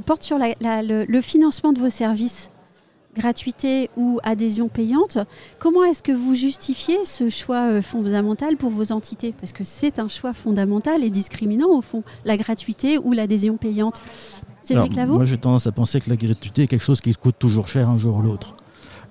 porte 0.04 0.23
sur 0.23 0.38
le 0.38 1.20
financement 1.20 1.73
de 1.73 1.78
vos 1.78 1.90
services 1.90 2.50
gratuité 3.18 3.90
ou 3.96 4.18
adhésion 4.22 4.68
payante. 4.68 5.18
Comment 5.58 5.84
est-ce 5.84 6.02
que 6.02 6.12
vous 6.12 6.34
justifiez 6.34 7.04
ce 7.04 7.28
choix 7.28 7.68
euh, 7.68 7.82
fondamental 7.82 8.56
pour 8.56 8.70
vos 8.70 8.92
entités? 8.92 9.34
Parce 9.38 9.52
que 9.52 9.64
c'est 9.64 9.98
un 9.98 10.08
choix 10.08 10.32
fondamental 10.32 11.04
et 11.04 11.10
discriminant 11.10 11.68
au 11.68 11.82
fond, 11.82 12.02
la 12.25 12.37
gratuité 12.37 12.98
ou 12.98 13.12
l'adhésion 13.12 13.56
payante. 13.56 14.00
Cédric 14.62 14.96
Lavaux? 14.96 15.16
Moi 15.16 15.26
j'ai 15.26 15.38
tendance 15.38 15.66
à 15.66 15.72
penser 15.72 16.00
que 16.00 16.08
la 16.08 16.16
gratuité 16.16 16.62
est 16.62 16.66
quelque 16.66 16.84
chose 16.84 17.00
qui 17.00 17.12
coûte 17.14 17.37
toujours 17.38 17.68
cher 17.68 17.88
un 17.88 17.98
jour 17.98 18.16
ou 18.16 18.22
l'autre. 18.22 18.54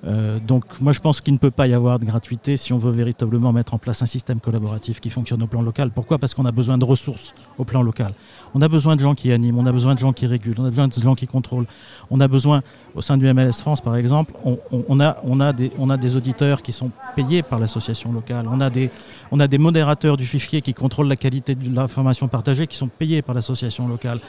Euh, 0.07 0.39
donc 0.39 0.63
moi 0.79 0.93
je 0.93 0.99
pense 0.99 1.19
qu'il 1.19 1.33
ne 1.33 1.37
peut 1.37 1.51
pas 1.51 1.67
y 1.67 1.73
avoir 1.73 1.99
de 1.99 2.05
gratuité 2.05 2.55
si 2.55 2.71
on 2.71 2.77
veut 2.77 2.91
véritablement 2.91 3.51
mettre 3.51 3.73
en 3.73 3.77
place 3.77 4.01
un 4.01 4.05
système 4.05 4.39
collaboratif 4.39 4.99
qui 4.99 5.09
fonctionne 5.09 5.43
au 5.43 5.47
plan 5.47 5.61
local. 5.61 5.91
Pourquoi? 5.93 6.17
Parce 6.17 6.33
qu'on 6.33 6.45
a 6.45 6.51
besoin 6.51 6.77
de 6.77 6.85
ressources 6.85 7.33
au 7.57 7.65
plan 7.65 7.81
local. 7.81 8.13
On 8.53 8.61
a 8.61 8.69
besoin 8.69 8.95
de 8.95 9.01
gens 9.01 9.15
qui 9.15 9.31
animent, 9.31 9.59
on 9.59 9.65
a 9.65 9.71
besoin 9.71 9.95
de 9.95 9.99
gens 9.99 10.13
qui 10.13 10.25
régulent, 10.25 10.55
on 10.59 10.65
a 10.65 10.69
besoin 10.69 10.87
de 10.87 10.93
gens 10.93 11.15
qui 11.15 11.27
contrôlent. 11.27 11.65
On 12.09 12.19
a 12.21 12.27
besoin, 12.27 12.61
au 12.95 13.01
sein 13.01 13.17
du 13.17 13.31
MLS 13.33 13.59
France 13.59 13.81
par 13.81 13.95
exemple, 13.95 14.33
on, 14.43 14.99
a, 14.99 15.97
des, 15.97 16.15
auditeurs 16.15 16.61
qui 16.61 16.71
sont 16.71 16.91
payés 17.15 17.43
par 17.43 17.59
l'association 17.59 18.11
locale. 18.13 18.47
On 18.49 18.61
a, 18.61 18.69
des, 18.69 18.89
on 19.31 19.39
a 19.39 19.47
des 19.47 19.57
modérateurs 19.57 20.15
du 20.15 20.25
fichier 20.25 20.61
qui 20.61 20.73
contrôlent 20.73 21.07
la 21.07 21.17
qualité 21.17 21.55
de 21.55 21.75
l'information 21.75 22.27
partagée 22.27 22.67
qui 22.67 22.77
sont 22.77 22.87
payés 22.87 23.21
par 23.21 23.35
l'association 23.35 23.87
locale. 23.87 24.19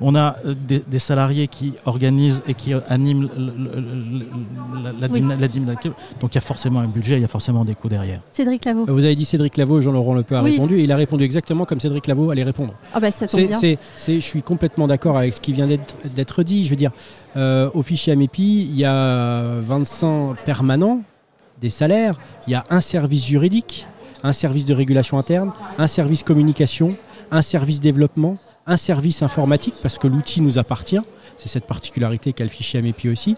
On 0.00 0.14
a 0.16 0.36
euh, 0.46 0.54
des, 0.66 0.98
salariés 0.98 1.46
qui 1.46 1.74
organisent 1.86 2.42
et 2.48 2.54
qui 2.54 2.74
animent 2.88 3.28
la, 5.00 5.08
donc 5.36 6.32
il 6.32 6.34
y 6.34 6.38
a 6.38 6.40
forcément 6.40 6.80
un 6.80 6.88
budget, 6.88 7.16
il 7.16 7.22
y 7.22 7.24
a 7.24 7.28
forcément 7.28 7.64
des 7.64 7.74
coûts 7.74 7.88
derrière. 7.88 8.20
Cédric 8.32 8.64
Lavaux. 8.64 8.86
Vous 8.86 9.04
avez 9.04 9.16
dit 9.16 9.24
Cédric 9.24 9.56
Lavaux, 9.56 9.80
Jean-Laurent 9.80 10.14
Le 10.14 10.24
a 10.30 10.42
répondu, 10.42 10.78
et 10.78 10.84
il 10.84 10.92
a 10.92 10.96
répondu 10.96 11.24
exactement 11.24 11.64
comme 11.64 11.80
Cédric 11.80 12.06
Lavaux 12.06 12.30
allait 12.30 12.42
répondre. 12.42 12.74
Ah 12.94 13.00
bah 13.00 13.10
ça 13.10 13.26
tombe 13.26 13.48
bien. 13.48 13.58
je 13.60 14.20
suis 14.20 14.42
complètement 14.42 14.86
d'accord 14.86 15.16
avec 15.16 15.34
ce 15.34 15.40
qui 15.40 15.52
vient 15.52 15.68
d'être 15.68 16.42
dit. 16.42 16.64
Je 16.64 16.70
veux 16.70 16.76
dire, 16.76 16.92
euh, 17.36 17.70
au 17.74 17.82
fichier 17.82 18.12
AMEPI, 18.12 18.68
il 18.70 18.76
y 18.76 18.84
a 18.84 19.60
25 19.60 20.36
permanents, 20.44 21.02
des 21.60 21.70
salaires, 21.70 22.16
il 22.46 22.52
y 22.52 22.56
a 22.56 22.64
un 22.70 22.80
service 22.80 23.24
juridique, 23.24 23.86
un 24.22 24.32
service 24.32 24.64
de 24.64 24.74
régulation 24.74 25.18
interne, 25.18 25.52
un 25.76 25.88
service 25.88 26.22
communication, 26.22 26.96
un 27.30 27.42
service 27.42 27.80
développement, 27.80 28.38
un 28.66 28.76
service 28.76 29.22
informatique, 29.22 29.74
parce 29.82 29.98
que 29.98 30.06
l'outil 30.06 30.40
nous 30.40 30.58
appartient. 30.58 31.00
C'est 31.38 31.48
cette 31.48 31.66
particularité 31.66 32.32
qu'a 32.32 32.44
le 32.44 32.50
fichier 32.50 32.80
AMEPI 32.80 33.08
aussi. 33.08 33.36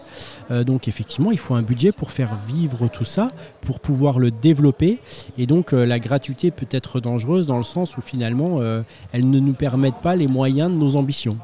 Euh, 0.49 0.63
donc 0.63 0.87
effectivement, 0.87 1.31
il 1.31 1.37
faut 1.37 1.53
un 1.53 1.61
budget 1.61 1.91
pour 1.91 2.11
faire 2.11 2.35
vivre 2.47 2.87
tout 2.87 3.05
ça, 3.05 3.31
pour 3.61 3.79
pouvoir 3.79 4.19
le 4.19 4.31
développer. 4.31 4.99
Et 5.37 5.45
donc 5.45 5.73
euh, 5.73 5.85
la 5.85 5.99
gratuité 5.99 6.51
peut 6.51 6.67
être 6.71 6.99
dangereuse 6.99 7.47
dans 7.47 7.57
le 7.57 7.63
sens 7.63 7.97
où 7.97 8.01
finalement, 8.01 8.59
euh, 8.59 8.81
elle 9.13 9.29
ne 9.29 9.39
nous 9.39 9.53
permet 9.53 9.91
pas 9.91 10.15
les 10.15 10.27
moyens 10.27 10.71
de 10.71 10.75
nos 10.75 10.95
ambitions. 10.95 11.37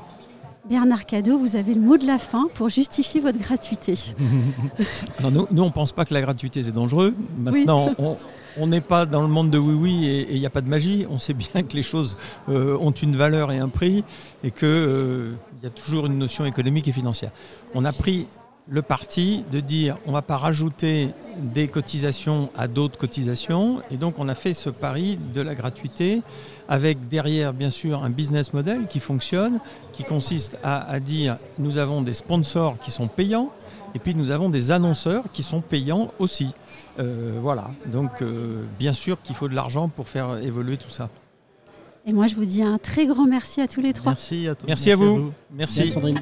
Bernard 0.70 1.06
Cadeau, 1.06 1.38
vous 1.38 1.56
avez 1.56 1.74
le 1.74 1.80
mot 1.80 1.98
de 1.98 2.06
la 2.06 2.18
fin 2.18 2.48
pour 2.54 2.68
justifier 2.68 3.22
votre 3.22 3.40
gratuité. 3.40 3.94
Alors 5.20 5.32
nous, 5.32 5.48
nous 5.50 5.64
on 5.64 5.68
ne 5.68 5.72
pense 5.72 5.94
pas 5.94 6.04
que 6.04 6.14
la 6.14 6.22
gratuité 6.22 6.62
c'est 6.64 6.74
dangereux. 6.74 7.16
Maintenant, 7.38 7.92
on, 7.98 8.18
on 8.58 8.68
n'est 8.68 8.82
pas 8.82 9.06
dans 9.06 9.22
le 9.22 9.30
monde 9.30 9.50
de 9.50 9.58
oui-oui 9.58 10.08
et 10.08 10.34
il 10.34 10.40
n'y 10.40 10.46
a 10.46 10.50
pas 10.50 10.62
de 10.62 10.70
magie. 10.70 11.06
On 11.10 11.20
sait 11.20 11.34
bien 11.34 11.64
que 11.64 11.74
les 11.74 11.84
choses 11.84 12.18
euh, 12.50 12.78
ont 12.80 12.92
une 12.92 13.16
valeur 13.16 13.52
et 13.54 13.60
un 13.60 13.70
prix 13.70 14.04
et 14.44 14.52
qu'il 14.52 14.68
euh, 14.68 15.32
y 15.64 15.66
a 15.68 15.70
toujours 15.70 16.08
une 16.08 16.18
notion 16.18 16.44
économique 16.44 16.88
et 16.90 16.92
financière. 16.92 17.32
On 17.74 17.86
a 17.86 17.94
pris 17.94 18.28
le 18.70 18.82
parti 18.82 19.46
de 19.52 19.62
dire 19.62 19.98
on 20.06 20.10
ne 20.10 20.16
va 20.16 20.22
pas 20.22 20.38
rajouter 20.38 21.10
des 21.38 21.70
cotisations 21.70 22.50
à 22.58 22.68
d'autres 22.68 22.98
cotisations 22.98 23.82
et 23.90 23.96
donc 23.96 24.20
on 24.20 24.28
a 24.28 24.36
fait 24.36 24.54
ce 24.54 24.70
pari 24.70 25.18
de 25.34 25.40
la 25.42 25.56
gratuité 25.56 26.22
avec 26.68 27.08
derrière 27.08 27.54
bien 27.54 27.70
sûr 27.70 28.04
un 28.04 28.10
business 28.10 28.54
model 28.54 28.88
qui 28.88 29.00
fonctionne 29.00 29.60
qui 29.94 30.04
consiste 30.04 30.58
à 30.64 31.00
dire 31.00 31.38
nous 31.60 31.78
avons 31.78 32.02
des 32.02 32.14
sponsors 32.14 32.78
qui 32.80 32.92
sont 32.92 33.08
payants 33.08 33.52
et 33.96 34.00
puis 34.00 34.14
nous 34.14 34.32
avons 34.32 34.50
des 34.50 34.72
annonceurs 34.72 35.24
qui 35.34 35.44
sont 35.44 35.62
payants 35.62 36.12
aussi. 36.20 36.54
Euh, 37.00 37.40
voilà, 37.42 37.72
donc 37.88 38.22
euh, 38.22 38.64
bien 38.80 38.94
sûr 38.94 39.22
qu'il 39.22 39.36
faut 39.36 39.48
de 39.48 39.56
l'argent 39.56 39.88
pour 39.90 40.08
faire 40.08 40.38
évoluer 40.38 40.78
tout 40.78 40.90
ça. 40.90 41.10
Et 42.06 42.14
moi 42.14 42.28
je 42.28 42.36
vous 42.36 42.46
dis 42.46 42.62
un 42.64 42.78
très 42.78 43.06
grand 43.06 43.26
merci 43.26 43.60
à 43.62 43.68
tous 43.68 43.82
les 43.82 43.94
trois. 43.94 44.12
Merci 44.12 44.48
à, 44.48 44.56
tous. 44.56 44.68
Merci, 44.68 44.92
à 44.92 44.96
vous. 44.96 45.32
Merci. 45.52 45.80
merci 45.80 45.92
Sandrine. 45.92 46.22